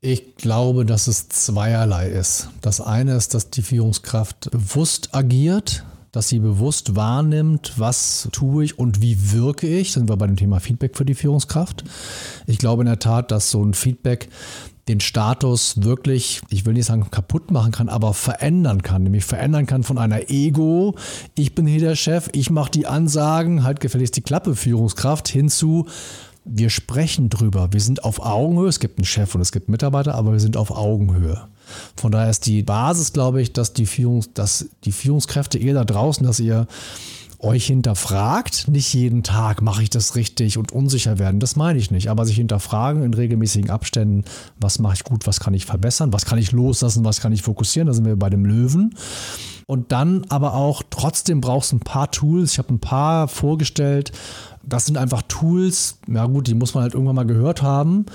Ich 0.00 0.34
glaube, 0.34 0.84
dass 0.84 1.06
es 1.06 1.28
zweierlei 1.28 2.08
ist. 2.08 2.48
Das 2.60 2.80
eine 2.80 3.14
ist, 3.14 3.34
dass 3.34 3.50
die 3.50 3.62
Führungskraft 3.62 4.50
bewusst 4.50 5.14
agiert, 5.14 5.84
dass 6.12 6.28
sie 6.28 6.38
bewusst 6.38 6.94
wahrnimmt, 6.94 7.72
was 7.78 8.28
tue 8.32 8.64
ich 8.64 8.78
und 8.78 9.00
wie 9.00 9.32
wirke 9.32 9.66
ich. 9.66 9.92
Sind 9.92 10.08
wir 10.08 10.16
bei 10.16 10.26
dem 10.26 10.36
Thema 10.36 10.60
Feedback 10.60 10.96
für 10.96 11.06
die 11.06 11.14
Führungskraft. 11.14 11.84
Ich 12.46 12.58
glaube 12.58 12.82
in 12.82 12.86
der 12.86 12.98
Tat, 12.98 13.30
dass 13.30 13.50
so 13.50 13.64
ein 13.64 13.74
Feedback 13.74 14.28
den 14.88 15.00
Status 15.00 15.82
wirklich, 15.82 16.42
ich 16.50 16.66
will 16.66 16.74
nicht 16.74 16.86
sagen 16.86 17.10
kaputt 17.10 17.50
machen 17.50 17.72
kann, 17.72 17.88
aber 17.88 18.14
verändern 18.14 18.82
kann. 18.82 19.04
Nämlich 19.04 19.24
verändern 19.24 19.66
kann 19.66 19.84
von 19.84 19.96
einer 19.96 20.28
Ego, 20.28 20.96
ich 21.34 21.54
bin 21.54 21.66
hier 21.66 21.80
der 21.80 21.96
Chef, 21.96 22.28
ich 22.32 22.50
mache 22.50 22.70
die 22.70 22.86
Ansagen, 22.86 23.62
halt 23.62 23.80
gefälligst 23.80 24.16
die 24.16 24.22
Klappe 24.22 24.54
Führungskraft, 24.54 25.28
hinzu, 25.28 25.86
wir 26.44 26.70
sprechen 26.70 27.30
drüber. 27.30 27.72
Wir 27.72 27.80
sind 27.80 28.04
auf 28.04 28.20
Augenhöhe. 28.20 28.68
Es 28.68 28.80
gibt 28.80 28.98
einen 28.98 29.04
Chef 29.04 29.34
und 29.34 29.40
es 29.40 29.52
gibt 29.52 29.68
Mitarbeiter, 29.68 30.16
aber 30.16 30.32
wir 30.32 30.40
sind 30.40 30.56
auf 30.56 30.72
Augenhöhe. 30.72 31.46
Von 31.96 32.12
daher 32.12 32.30
ist 32.30 32.46
die 32.46 32.62
Basis, 32.62 33.12
glaube 33.12 33.42
ich, 33.42 33.52
dass 33.52 33.72
die, 33.72 33.86
Führungs-, 33.86 34.30
dass 34.34 34.66
die 34.84 34.92
Führungskräfte, 34.92 35.58
ihr 35.58 35.74
da 35.74 35.84
draußen, 35.84 36.26
dass 36.26 36.40
ihr 36.40 36.66
euch 37.42 37.66
hinterfragt, 37.66 38.68
nicht 38.68 38.94
jeden 38.94 39.24
Tag 39.24 39.62
mache 39.62 39.82
ich 39.82 39.90
das 39.90 40.14
richtig 40.14 40.58
und 40.58 40.70
unsicher 40.70 41.18
werden, 41.18 41.40
das 41.40 41.56
meine 41.56 41.78
ich 41.78 41.90
nicht, 41.90 42.08
aber 42.08 42.24
sich 42.24 42.36
hinterfragen 42.36 43.02
in 43.02 43.14
regelmäßigen 43.14 43.68
Abständen, 43.68 44.24
was 44.60 44.78
mache 44.78 44.94
ich 44.94 45.04
gut, 45.04 45.26
was 45.26 45.40
kann 45.40 45.52
ich 45.52 45.66
verbessern, 45.66 46.12
was 46.12 46.24
kann 46.24 46.38
ich 46.38 46.52
loslassen, 46.52 47.04
was 47.04 47.20
kann 47.20 47.32
ich 47.32 47.42
fokussieren, 47.42 47.88
da 47.88 47.94
sind 47.94 48.04
wir 48.04 48.16
bei 48.16 48.30
dem 48.30 48.44
Löwen. 48.44 48.94
Und 49.66 49.90
dann 49.90 50.24
aber 50.28 50.54
auch, 50.54 50.82
trotzdem 50.88 51.40
brauchst 51.40 51.72
du 51.72 51.76
ein 51.76 51.80
paar 51.80 52.10
Tools, 52.10 52.52
ich 52.52 52.58
habe 52.58 52.72
ein 52.72 52.80
paar 52.80 53.26
vorgestellt, 53.26 54.12
das 54.62 54.86
sind 54.86 54.96
einfach 54.96 55.22
Tools, 55.22 55.98
ja 56.06 56.26
gut, 56.26 56.46
die 56.46 56.54
muss 56.54 56.74
man 56.74 56.84
halt 56.84 56.94
irgendwann 56.94 57.16
mal 57.16 57.26
gehört 57.26 57.62
haben, 57.62 58.06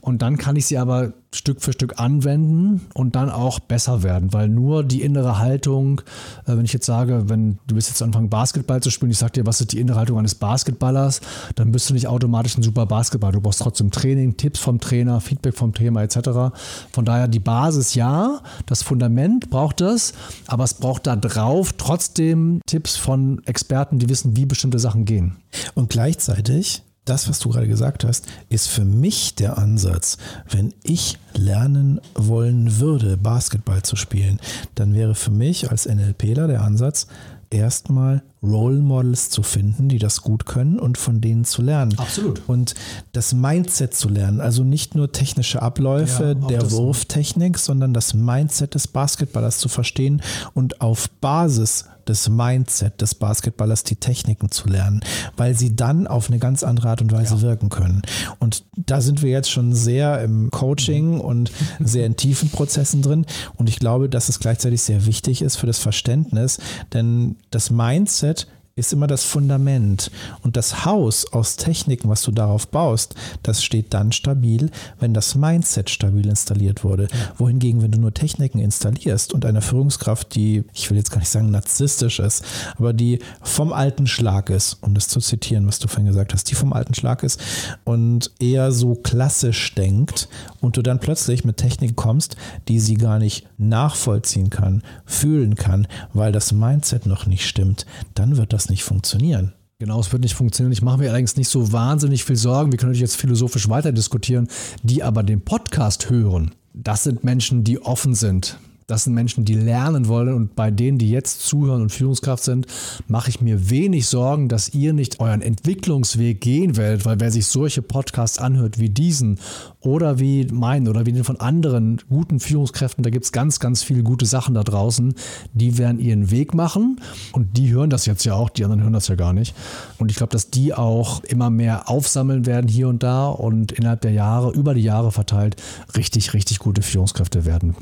und 0.00 0.22
dann 0.22 0.36
kann 0.36 0.56
ich 0.56 0.66
sie 0.66 0.78
aber 0.78 1.12
Stück 1.32 1.60
für 1.60 1.72
Stück 1.72 2.00
anwenden 2.00 2.88
und 2.92 3.14
dann 3.14 3.30
auch 3.30 3.60
besser 3.60 4.02
werden, 4.02 4.32
weil 4.32 4.48
nur 4.48 4.82
die 4.82 5.02
innere 5.02 5.38
Haltung, 5.38 6.00
äh, 6.46 6.56
wenn 6.56 6.64
ich 6.64 6.72
jetzt 6.72 6.86
sage, 6.86 7.28
wenn 7.28 7.58
du 7.68 7.76
bist 7.76 7.88
jetzt 7.88 8.02
anfangen 8.02 8.28
Basketball 8.28 8.82
zu 8.82 8.90
spielen, 8.90 9.12
ich 9.12 9.18
sage 9.18 9.32
dir, 9.32 9.46
was 9.46 9.60
ist 9.60 9.72
die 9.72 9.78
innere 9.78 9.98
Haltung 9.98 10.18
eines 10.18 10.34
Basketballers, 10.34 11.20
dann 11.54 11.70
bist 11.70 11.88
du 11.88 11.94
nicht 11.94 12.08
automatisch 12.08 12.56
ein 12.58 12.62
super 12.62 12.86
Basketballer. 12.86 13.34
Du 13.34 13.40
brauchst 13.40 13.60
trotzdem 13.60 13.92
Training, 13.92 14.36
Tipps 14.36 14.58
vom 14.58 14.80
Trainer, 14.80 15.20
Feedback 15.20 15.54
vom 15.54 15.72
Thema 15.72 16.02
etc. 16.02 16.52
Von 16.92 17.04
daher 17.04 17.28
die 17.28 17.38
Basis 17.38 17.94
ja, 17.94 18.40
das 18.66 18.82
Fundament 18.82 19.50
braucht 19.50 19.80
es, 19.82 20.14
aber 20.48 20.64
es 20.64 20.74
braucht 20.74 21.06
da 21.06 21.14
drauf 21.14 21.74
trotzdem 21.76 22.60
Tipps 22.66 22.96
von 22.96 23.40
Experten, 23.46 24.00
die 24.00 24.08
wissen, 24.08 24.36
wie 24.36 24.46
bestimmte 24.46 24.80
Sachen 24.80 25.04
gehen. 25.04 25.36
Und 25.74 25.90
gleichzeitig 25.90 26.82
das, 27.04 27.28
was 27.28 27.38
du 27.38 27.48
gerade 27.48 27.68
gesagt 27.68 28.04
hast, 28.04 28.26
ist 28.48 28.68
für 28.68 28.84
mich 28.84 29.34
der 29.34 29.58
Ansatz. 29.58 30.18
Wenn 30.48 30.74
ich 30.82 31.18
lernen 31.34 32.00
wollen 32.14 32.78
würde, 32.78 33.16
Basketball 33.16 33.82
zu 33.82 33.96
spielen, 33.96 34.40
dann 34.74 34.94
wäre 34.94 35.14
für 35.14 35.30
mich 35.30 35.70
als 35.70 35.86
NLPler 35.86 36.46
der 36.46 36.62
Ansatz, 36.62 37.06
erstmal 37.50 38.22
Role 38.42 38.78
Models 38.78 39.28
zu 39.28 39.42
finden, 39.42 39.88
die 39.88 39.98
das 39.98 40.22
gut 40.22 40.46
können 40.46 40.78
und 40.78 40.96
von 40.96 41.20
denen 41.20 41.44
zu 41.44 41.62
lernen. 41.62 41.98
Absolut. 41.98 42.42
Und 42.46 42.74
das 43.12 43.32
Mindset 43.32 43.94
zu 43.94 44.08
lernen, 44.08 44.40
also 44.40 44.62
nicht 44.62 44.94
nur 44.94 45.12
technische 45.12 45.60
Abläufe 45.60 46.36
ja, 46.40 46.48
der 46.48 46.70
Wurftechnik, 46.70 47.58
sondern 47.58 47.92
das 47.92 48.14
Mindset 48.14 48.74
des 48.74 48.88
Basketballers 48.88 49.58
zu 49.58 49.68
verstehen 49.68 50.22
und 50.54 50.80
auf 50.80 51.10
Basis 51.20 51.86
des 52.10 52.28
Mindset 52.28 53.00
des 53.00 53.14
Basketballers 53.14 53.84
die 53.84 53.96
Techniken 53.96 54.50
zu 54.50 54.68
lernen, 54.68 55.00
weil 55.36 55.54
sie 55.54 55.76
dann 55.76 56.06
auf 56.06 56.28
eine 56.28 56.38
ganz 56.38 56.62
andere 56.62 56.88
Art 56.88 57.00
und 57.00 57.12
Weise 57.12 57.36
ja. 57.36 57.42
wirken 57.42 57.68
können. 57.68 58.02
Und 58.38 58.64
da 58.76 59.00
sind 59.00 59.22
wir 59.22 59.30
jetzt 59.30 59.50
schon 59.50 59.72
sehr 59.72 60.20
im 60.22 60.50
Coaching 60.50 61.14
mhm. 61.14 61.20
und 61.20 61.52
sehr 61.78 62.06
in 62.06 62.16
tiefen 62.16 62.50
Prozessen 62.50 63.02
drin. 63.02 63.26
Und 63.54 63.68
ich 63.68 63.78
glaube, 63.78 64.08
dass 64.08 64.28
es 64.28 64.40
gleichzeitig 64.40 64.82
sehr 64.82 65.06
wichtig 65.06 65.42
ist 65.42 65.56
für 65.56 65.66
das 65.66 65.78
Verständnis, 65.78 66.58
denn 66.92 67.36
das 67.50 67.70
Mindset 67.70 68.48
ist 68.76 68.92
immer 68.92 69.06
das 69.06 69.24
Fundament. 69.24 70.10
Und 70.42 70.56
das 70.56 70.84
Haus 70.84 71.32
aus 71.32 71.56
Techniken, 71.56 72.08
was 72.08 72.22
du 72.22 72.30
darauf 72.30 72.68
baust, 72.68 73.14
das 73.42 73.62
steht 73.62 73.92
dann 73.92 74.12
stabil, 74.12 74.70
wenn 74.98 75.12
das 75.12 75.34
Mindset 75.34 75.90
stabil 75.90 76.26
installiert 76.26 76.84
wurde. 76.84 77.08
Wohingegen, 77.36 77.82
wenn 77.82 77.90
du 77.90 77.98
nur 77.98 78.14
Techniken 78.14 78.58
installierst 78.58 79.34
und 79.34 79.44
eine 79.44 79.60
Führungskraft, 79.60 80.34
die, 80.34 80.64
ich 80.72 80.90
will 80.90 80.96
jetzt 80.96 81.10
gar 81.10 81.18
nicht 81.18 81.28
sagen 81.28 81.50
narzisstisch 81.50 82.20
ist, 82.20 82.44
aber 82.76 82.92
die 82.92 83.18
vom 83.42 83.72
alten 83.72 84.06
Schlag 84.06 84.50
ist, 84.50 84.78
um 84.80 84.94
das 84.94 85.08
zu 85.08 85.20
zitieren, 85.20 85.66
was 85.66 85.78
du 85.78 85.88
vorhin 85.88 86.06
gesagt 86.06 86.32
hast, 86.32 86.50
die 86.50 86.54
vom 86.54 86.72
alten 86.72 86.94
Schlag 86.94 87.22
ist 87.22 87.40
und 87.84 88.32
eher 88.40 88.72
so 88.72 88.94
klassisch 88.94 89.74
denkt 89.74 90.28
und 90.60 90.76
du 90.76 90.82
dann 90.82 91.00
plötzlich 91.00 91.44
mit 91.44 91.56
Techniken 91.56 91.96
kommst, 91.96 92.36
die 92.68 92.80
sie 92.80 92.94
gar 92.94 93.18
nicht 93.18 93.46
nachvollziehen 93.58 94.50
kann, 94.50 94.82
fühlen 95.04 95.54
kann, 95.54 95.86
weil 96.12 96.32
das 96.32 96.52
Mindset 96.52 97.06
noch 97.06 97.26
nicht 97.26 97.46
stimmt, 97.46 97.86
dann 98.14 98.36
wird 98.36 98.52
das 98.52 98.59
nicht 98.68 98.84
funktionieren. 98.84 99.54
Genau, 99.78 99.98
es 99.98 100.12
wird 100.12 100.22
nicht 100.22 100.34
funktionieren. 100.34 100.72
Ich 100.72 100.82
mache 100.82 100.98
mir 100.98 101.08
allerdings 101.08 101.36
nicht 101.36 101.48
so 101.48 101.72
wahnsinnig 101.72 102.24
viel 102.24 102.36
Sorgen. 102.36 102.70
Wir 102.70 102.76
können 102.76 102.90
natürlich 102.90 103.00
jetzt 103.00 103.16
philosophisch 103.16 103.68
weiter 103.70 103.92
diskutieren, 103.92 104.48
die 104.82 105.02
aber 105.02 105.22
den 105.22 105.40
Podcast 105.40 106.10
hören. 106.10 106.50
Das 106.74 107.04
sind 107.04 107.24
Menschen, 107.24 107.64
die 107.64 107.80
offen 107.80 108.14
sind. 108.14 108.58
Das 108.90 109.04
sind 109.04 109.14
Menschen, 109.14 109.44
die 109.44 109.54
lernen 109.54 110.08
wollen 110.08 110.34
und 110.34 110.56
bei 110.56 110.72
denen, 110.72 110.98
die 110.98 111.10
jetzt 111.10 111.46
zuhören 111.46 111.82
und 111.82 111.92
Führungskraft 111.92 112.42
sind, 112.42 112.66
mache 113.06 113.30
ich 113.30 113.40
mir 113.40 113.70
wenig 113.70 114.08
Sorgen, 114.08 114.48
dass 114.48 114.74
ihr 114.74 114.92
nicht 114.92 115.20
euren 115.20 115.42
Entwicklungsweg 115.42 116.40
gehen 116.40 116.76
werdet, 116.76 117.04
weil 117.04 117.20
wer 117.20 117.30
sich 117.30 117.46
solche 117.46 117.82
Podcasts 117.82 118.38
anhört 118.38 118.80
wie 118.80 118.88
diesen 118.88 119.38
oder 119.78 120.18
wie 120.18 120.46
meinen 120.46 120.88
oder 120.88 121.06
wie 121.06 121.12
den 121.12 121.22
von 121.22 121.38
anderen 121.38 122.00
guten 122.08 122.40
Führungskräften, 122.40 123.04
da 123.04 123.10
gibt 123.10 123.26
es 123.26 123.32
ganz, 123.32 123.60
ganz 123.60 123.84
viele 123.84 124.02
gute 124.02 124.26
Sachen 124.26 124.54
da 124.54 124.64
draußen, 124.64 125.14
die 125.54 125.78
werden 125.78 126.00
ihren 126.00 126.32
Weg 126.32 126.52
machen 126.52 127.00
und 127.32 127.56
die 127.56 127.70
hören 127.70 127.90
das 127.90 128.06
jetzt 128.06 128.24
ja 128.24 128.34
auch, 128.34 128.50
die 128.50 128.64
anderen 128.64 128.82
hören 128.82 128.92
das 128.92 129.06
ja 129.06 129.14
gar 129.14 129.32
nicht. 129.32 129.54
Und 129.98 130.10
ich 130.10 130.16
glaube, 130.16 130.32
dass 130.32 130.50
die 130.50 130.74
auch 130.74 131.22
immer 131.22 131.48
mehr 131.48 131.88
aufsammeln 131.88 132.44
werden 132.44 132.66
hier 132.66 132.88
und 132.88 133.04
da 133.04 133.28
und 133.28 133.70
innerhalb 133.70 134.00
der 134.00 134.12
Jahre, 134.12 134.50
über 134.50 134.74
die 134.74 134.82
Jahre 134.82 135.12
verteilt, 135.12 135.62
richtig, 135.96 136.34
richtig 136.34 136.58
gute 136.58 136.82
Führungskräfte 136.82 137.44
werden. 137.44 137.76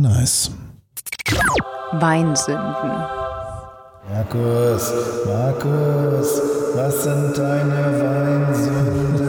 Nice. 0.00 0.52
Weinsünden. 1.90 2.62
Markus, 4.08 4.92
Markus, 5.26 6.40
was 6.76 7.02
sind 7.02 7.36
deine 7.36 8.00
Weinsünden? 8.00 9.28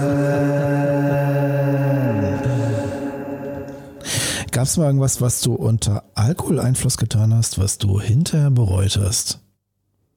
Gab 4.51 4.65
es 4.65 4.77
mal 4.77 4.85
irgendwas, 4.85 5.21
was 5.21 5.41
du 5.41 5.55
unter 5.55 6.03
Alkoholeinfluss 6.13 6.97
getan 6.97 7.33
hast, 7.33 7.57
was 7.57 7.79
du 7.79 7.99
hinterher 7.99 8.51
bereut 8.51 8.99
hast? 9.01 9.39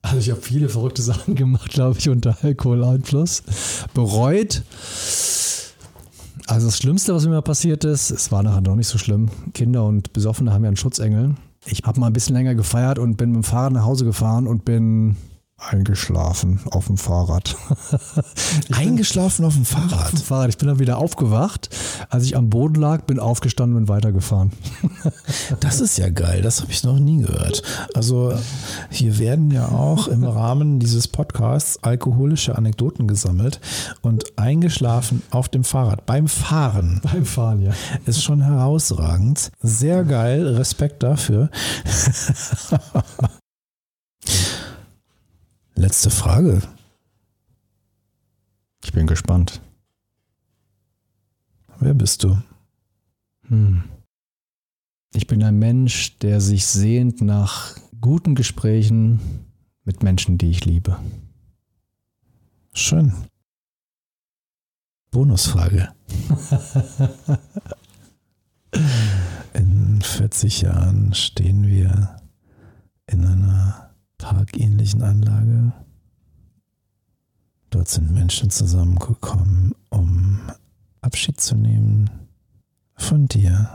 Also 0.03 0.19
ich 0.19 0.31
habe 0.31 0.43
viele 0.43 0.69
verrückte 0.69 1.01
Sachen 1.01 1.35
gemacht, 1.35 1.71
glaube 1.71 1.99
ich, 1.99 2.11
unter 2.11 2.37
Alkoholeinfluss. 2.43 3.43
Bereut 3.95 4.63
Also 6.47 6.67
das 6.67 6.77
Schlimmste, 6.79 7.15
was 7.15 7.25
mir 7.25 7.31
mal 7.31 7.43
passiert 7.43 7.85
ist, 7.85 8.11
es 8.11 8.33
war 8.33 8.43
nachher 8.43 8.61
noch 8.61 8.77
nicht 8.77 8.89
so 8.89 8.99
schlimm. 8.99 9.31
Kinder 9.55 9.85
und 9.85 10.13
Besoffene 10.13 10.53
haben 10.53 10.65
ja 10.65 10.69
einen 10.69 10.77
Schutzengel. 10.77 11.35
Ich 11.67 11.83
habe 11.85 12.01
mal 12.01 12.09
ein 12.09 12.13
bisschen 12.13 12.35
länger 12.35 12.55
gefeiert 12.55 12.99
und 12.99 13.17
bin 13.17 13.31
mit 13.31 13.37
dem 13.37 13.45
Fahrrad 13.45 13.73
nach 13.73 13.85
Hause 13.85 14.05
gefahren 14.05 14.47
und 14.47 14.65
bin 14.65 15.17
eingeschlafen 15.69 16.61
auf 16.71 16.87
dem 16.87 16.97
Fahrrad. 16.97 17.57
Eingeschlafen 18.73 19.45
auf 19.45 19.55
dem 19.55 19.65
Fahrrad? 19.65 19.93
Auf 19.93 20.11
dem 20.11 20.19
Fahrrad. 20.19 20.49
Ich 20.51 20.59
bin 20.59 20.69
dann 20.69 20.79
wieder 20.79 20.99
aufgewacht. 20.99 21.71
Als 22.11 22.25
ich 22.25 22.37
am 22.37 22.51
Boden 22.51 22.75
lag, 22.75 23.03
bin 23.05 23.19
aufgestanden 23.19 23.77
und 23.77 23.89
weitergefahren. 23.89 24.53
Das 25.61 25.81
ist 25.81 25.99
ja 25.99 26.09
geil. 26.09 26.43
Das 26.43 26.61
habe 26.61 26.73
ich 26.73 26.83
noch 26.85 26.99
nie 26.99 27.23
gehört. 27.23 27.63
Also 27.95 28.35
hier 28.91 29.19
werden 29.19 29.51
ja 29.51 29.69
auch 29.69 30.09
im 30.09 30.25
Rahmen 30.25 30.79
dieses 30.79 31.09
Podcasts 31.09 31.83
alkoholische 31.83 32.57
Anekdoten 32.57 33.07
gesammelt 33.07 33.61
und 34.01 34.39
eingeschlafen 34.39 35.23
auf 35.31 35.49
dem 35.49 35.65
Fahrrad. 35.65 36.07
Beim 36.07 36.29
Fahren. 36.29 37.01
Beim 37.03 37.25
Fahren, 37.25 37.63
ja. 37.63 37.73
Ist 38.07 38.23
schon 38.23 38.43
herausragend. 38.43 39.53
Sehr 39.63 40.05
geil. 40.05 40.47
Respekt 40.47 41.03
dafür. 41.03 41.51
Letzte 45.83 46.11
Frage. 46.11 46.63
Ich 48.85 48.93
bin 48.93 49.09
gespannt. 49.09 49.61
Wer 51.81 51.93
bist 51.93 52.23
du? 52.23 52.41
Hm. 53.49 53.83
Ich 55.13 55.27
bin 55.27 55.43
ein 55.43 55.59
Mensch, 55.59 56.21
der 56.21 56.41
sich 56.41 56.67
sehnt 56.67 57.21
nach 57.21 57.77
guten 58.01 58.37
Gesprächen 58.37 59.19
mit 59.83 60.05
Menschen, 60.05 60.39
die 60.39 60.51
ich 60.51 60.65
liebe. 60.65 60.97
Schön. 62.75 63.13
Bonusfrage. 65.11 65.93
In 69.53 70.01
40 70.01 70.61
Jahren 70.61 71.13
stehen 71.13 71.67
wir 71.67 72.19
in 73.09 73.27
einer 73.27 73.92
parkähnlichen 74.23 75.03
Anlage. 75.03 75.73
Dort 77.71 77.89
sind 77.89 78.13
Menschen 78.13 78.51
zusammengekommen, 78.51 79.75
um 79.91 80.41
Abschied 81.01 81.41
zu 81.41 81.57
nehmen 81.57 82.09
von 82.95 83.27
dir, 83.27 83.69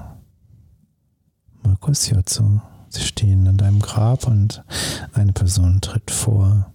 Markus 1.63 2.09
Jotzo. 2.09 2.61
Sie 2.87 3.01
stehen 3.01 3.45
an 3.47 3.57
deinem 3.57 3.81
Grab 3.81 4.25
und 4.25 4.63
eine 5.11 5.33
Person 5.33 5.81
tritt 5.81 6.09
vor 6.09 6.71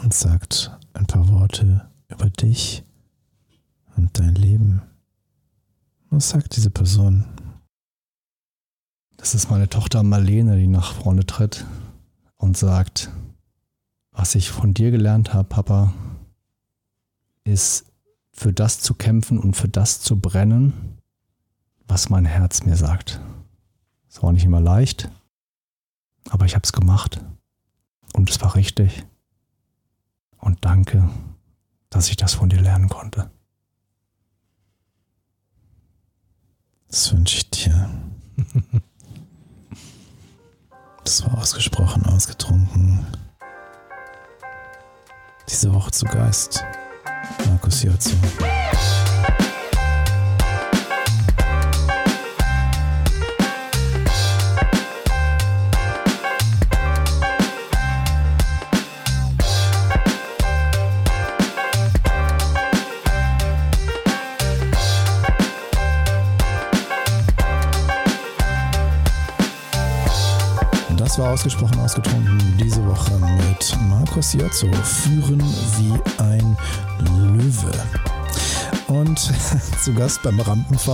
und 0.00 0.14
sagt 0.14 0.78
ein 0.92 1.06
paar 1.06 1.28
Worte 1.28 1.88
über 2.08 2.30
dich 2.30 2.84
und 3.96 4.16
dein 4.20 4.36
Leben. 4.36 4.82
Was 6.10 6.28
sagt 6.28 6.54
diese 6.54 6.70
Person? 6.70 7.24
Das 9.16 9.34
ist 9.34 9.50
meine 9.50 9.68
Tochter 9.68 10.04
Marlene, 10.04 10.56
die 10.56 10.68
nach 10.68 10.92
vorne 10.92 11.26
tritt 11.26 11.66
und 12.44 12.58
sagt, 12.58 13.10
was 14.12 14.34
ich 14.34 14.50
von 14.50 14.74
dir 14.74 14.90
gelernt 14.90 15.32
habe, 15.32 15.48
Papa, 15.48 15.94
ist 17.42 17.86
für 18.32 18.52
das 18.52 18.80
zu 18.80 18.92
kämpfen 18.94 19.38
und 19.38 19.56
für 19.56 19.68
das 19.68 20.00
zu 20.00 20.20
brennen, 20.20 20.98
was 21.88 22.10
mein 22.10 22.26
Herz 22.26 22.64
mir 22.64 22.76
sagt. 22.76 23.18
Es 24.10 24.22
war 24.22 24.30
nicht 24.30 24.44
immer 24.44 24.60
leicht, 24.60 25.10
aber 26.28 26.44
ich 26.44 26.54
habe 26.54 26.64
es 26.64 26.74
gemacht 26.74 27.24
und 28.12 28.28
es 28.28 28.40
war 28.42 28.54
richtig. 28.54 29.06
Und 30.36 30.66
danke, 30.66 31.08
dass 31.88 32.10
ich 32.10 32.16
das 32.16 32.34
von 32.34 32.50
dir 32.50 32.60
lernen 32.60 32.90
konnte. 32.90 33.30
Das 36.88 37.10
wünsche 37.10 37.38
ich 37.38 37.50
dir. 37.50 37.90
Das 41.04 41.22
war 41.24 41.38
ausgesprochen 41.38 42.06
ausgetrunken. 42.06 43.06
Diese 45.48 45.72
Woche 45.74 45.90
zu 45.90 46.06
Geist. 46.06 46.64
Markus 47.46 47.82
Jotzo. 47.82 48.10
Ausgesprochen 71.34 71.80
ausgetrunken 71.80 72.38
diese 72.60 72.86
Woche 72.86 73.10
mit 73.18 73.76
Markus 73.88 74.34
Jotzo. 74.34 74.68
Führen 74.84 75.42
wie 75.78 76.22
ein 76.22 76.56
Löwe. 77.00 77.72
Und 78.86 79.18
zu 79.82 79.92
Gast 79.94 80.22
beim 80.22 80.38
Rampenv 80.38 80.88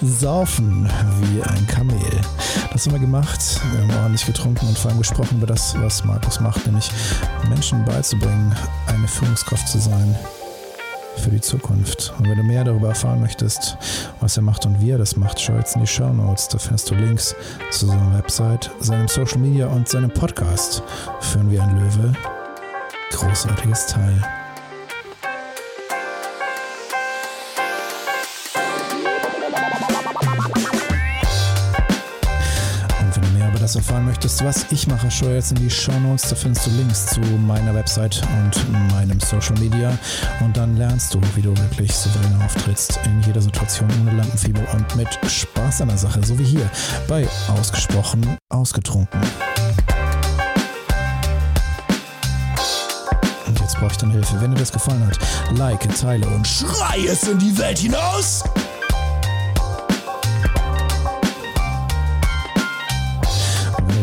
Saufen 0.00 0.88
wie 1.20 1.42
ein 1.42 1.66
Kamel. 1.66 2.00
Das 2.72 2.86
haben 2.86 2.94
wir 2.94 2.98
gemacht. 2.98 3.60
Wir 3.72 3.82
haben 3.82 4.02
ordentlich 4.02 4.24
getrunken 4.24 4.66
und 4.68 4.78
vor 4.78 4.90
allem 4.90 5.00
gesprochen 5.00 5.36
über 5.36 5.46
das, 5.46 5.78
was 5.78 6.02
Markus 6.02 6.40
macht, 6.40 6.64
nämlich 6.64 6.90
Menschen 7.50 7.84
beizubringen, 7.84 8.54
eine 8.86 9.06
Führungskraft 9.06 9.68
zu 9.68 9.78
sein 9.78 10.16
für 11.16 11.30
die 11.30 11.40
Zukunft. 11.40 12.12
Und 12.18 12.28
wenn 12.28 12.36
du 12.36 12.42
mehr 12.42 12.64
darüber 12.64 12.88
erfahren 12.88 13.20
möchtest, 13.20 13.76
was 14.20 14.36
er 14.36 14.42
macht 14.42 14.66
und 14.66 14.80
wie 14.80 14.90
er 14.90 14.98
das 14.98 15.16
macht, 15.16 15.40
schau 15.40 15.54
jetzt 15.54 15.74
in 15.74 15.80
die 15.80 15.86
Show 15.86 16.12
Notes. 16.12 16.48
Da 16.48 16.58
findest 16.58 16.90
du 16.90 16.94
Links 16.94 17.34
zu 17.70 17.86
seiner 17.86 18.16
Website, 18.16 18.70
seinem 18.80 19.08
Social 19.08 19.38
Media 19.38 19.66
und 19.66 19.88
seinem 19.88 20.10
Podcast. 20.10 20.82
Führen 21.20 21.50
wir 21.50 21.62
ein 21.62 21.78
Löwe. 21.78 22.12
Großartiges 23.10 23.86
Teil. 23.86 24.43
Das 33.74 33.86
erfahren 33.86 34.04
möchtest, 34.04 34.44
was 34.44 34.66
ich 34.70 34.86
mache, 34.86 35.10
schau 35.10 35.26
jetzt 35.28 35.50
in 35.50 35.58
die 35.58 35.70
Show 35.70 35.98
Notes. 36.00 36.28
Da 36.28 36.36
findest 36.36 36.66
du 36.66 36.70
Links 36.72 37.06
zu 37.06 37.20
meiner 37.20 37.74
Website 37.74 38.22
und 38.38 38.92
meinem 38.92 39.18
Social 39.20 39.58
Media. 39.58 39.96
Und 40.40 40.56
dann 40.56 40.76
lernst 40.76 41.14
du, 41.14 41.20
wie 41.34 41.42
du 41.42 41.56
wirklich 41.56 41.92
souverän 41.94 42.40
auftrittst 42.42 43.00
in 43.04 43.20
jeder 43.22 43.40
Situation 43.40 43.88
ohne 44.00 44.16
Lampenfieber 44.16 44.60
und 44.74 44.96
mit 44.96 45.08
Spaß 45.28 45.80
an 45.80 45.88
der 45.88 45.98
Sache, 45.98 46.24
so 46.24 46.38
wie 46.38 46.44
hier 46.44 46.70
bei 47.08 47.26
Ausgesprochen 47.48 48.36
Ausgetrunken. 48.48 49.20
Und 53.46 53.60
jetzt 53.60 53.78
brauche 53.78 53.92
ich 53.92 53.98
deine 53.98 54.12
Hilfe. 54.12 54.40
Wenn 54.40 54.52
dir 54.52 54.60
das 54.60 54.72
gefallen 54.72 55.04
hat, 55.06 55.18
like, 55.56 55.88
teile 55.98 56.26
und 56.28 56.46
schrei 56.46 57.06
es 57.08 57.24
in 57.24 57.38
die 57.38 57.56
Welt 57.58 57.78
hinaus! 57.78 58.44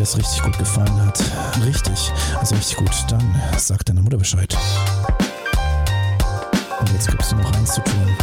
dir 0.02 0.06
das 0.06 0.18
richtig 0.18 0.42
gut 0.42 0.58
gefallen 0.58 1.06
hat. 1.06 1.20
Richtig, 1.64 2.12
also 2.40 2.56
richtig 2.56 2.78
gut. 2.78 2.92
Dann 3.10 3.36
sag 3.58 3.86
deiner 3.86 4.02
Mutter 4.02 4.18
Bescheid. 4.18 4.58
Und 6.80 6.92
jetzt 6.92 7.08
gibst 7.08 7.32
du 7.32 7.36
noch 7.36 7.54
eins 7.54 7.76
zu 7.76 7.82
tun. 7.82 8.18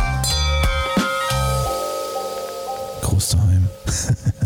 Groß 3.03 3.29
daheim. 3.29 3.69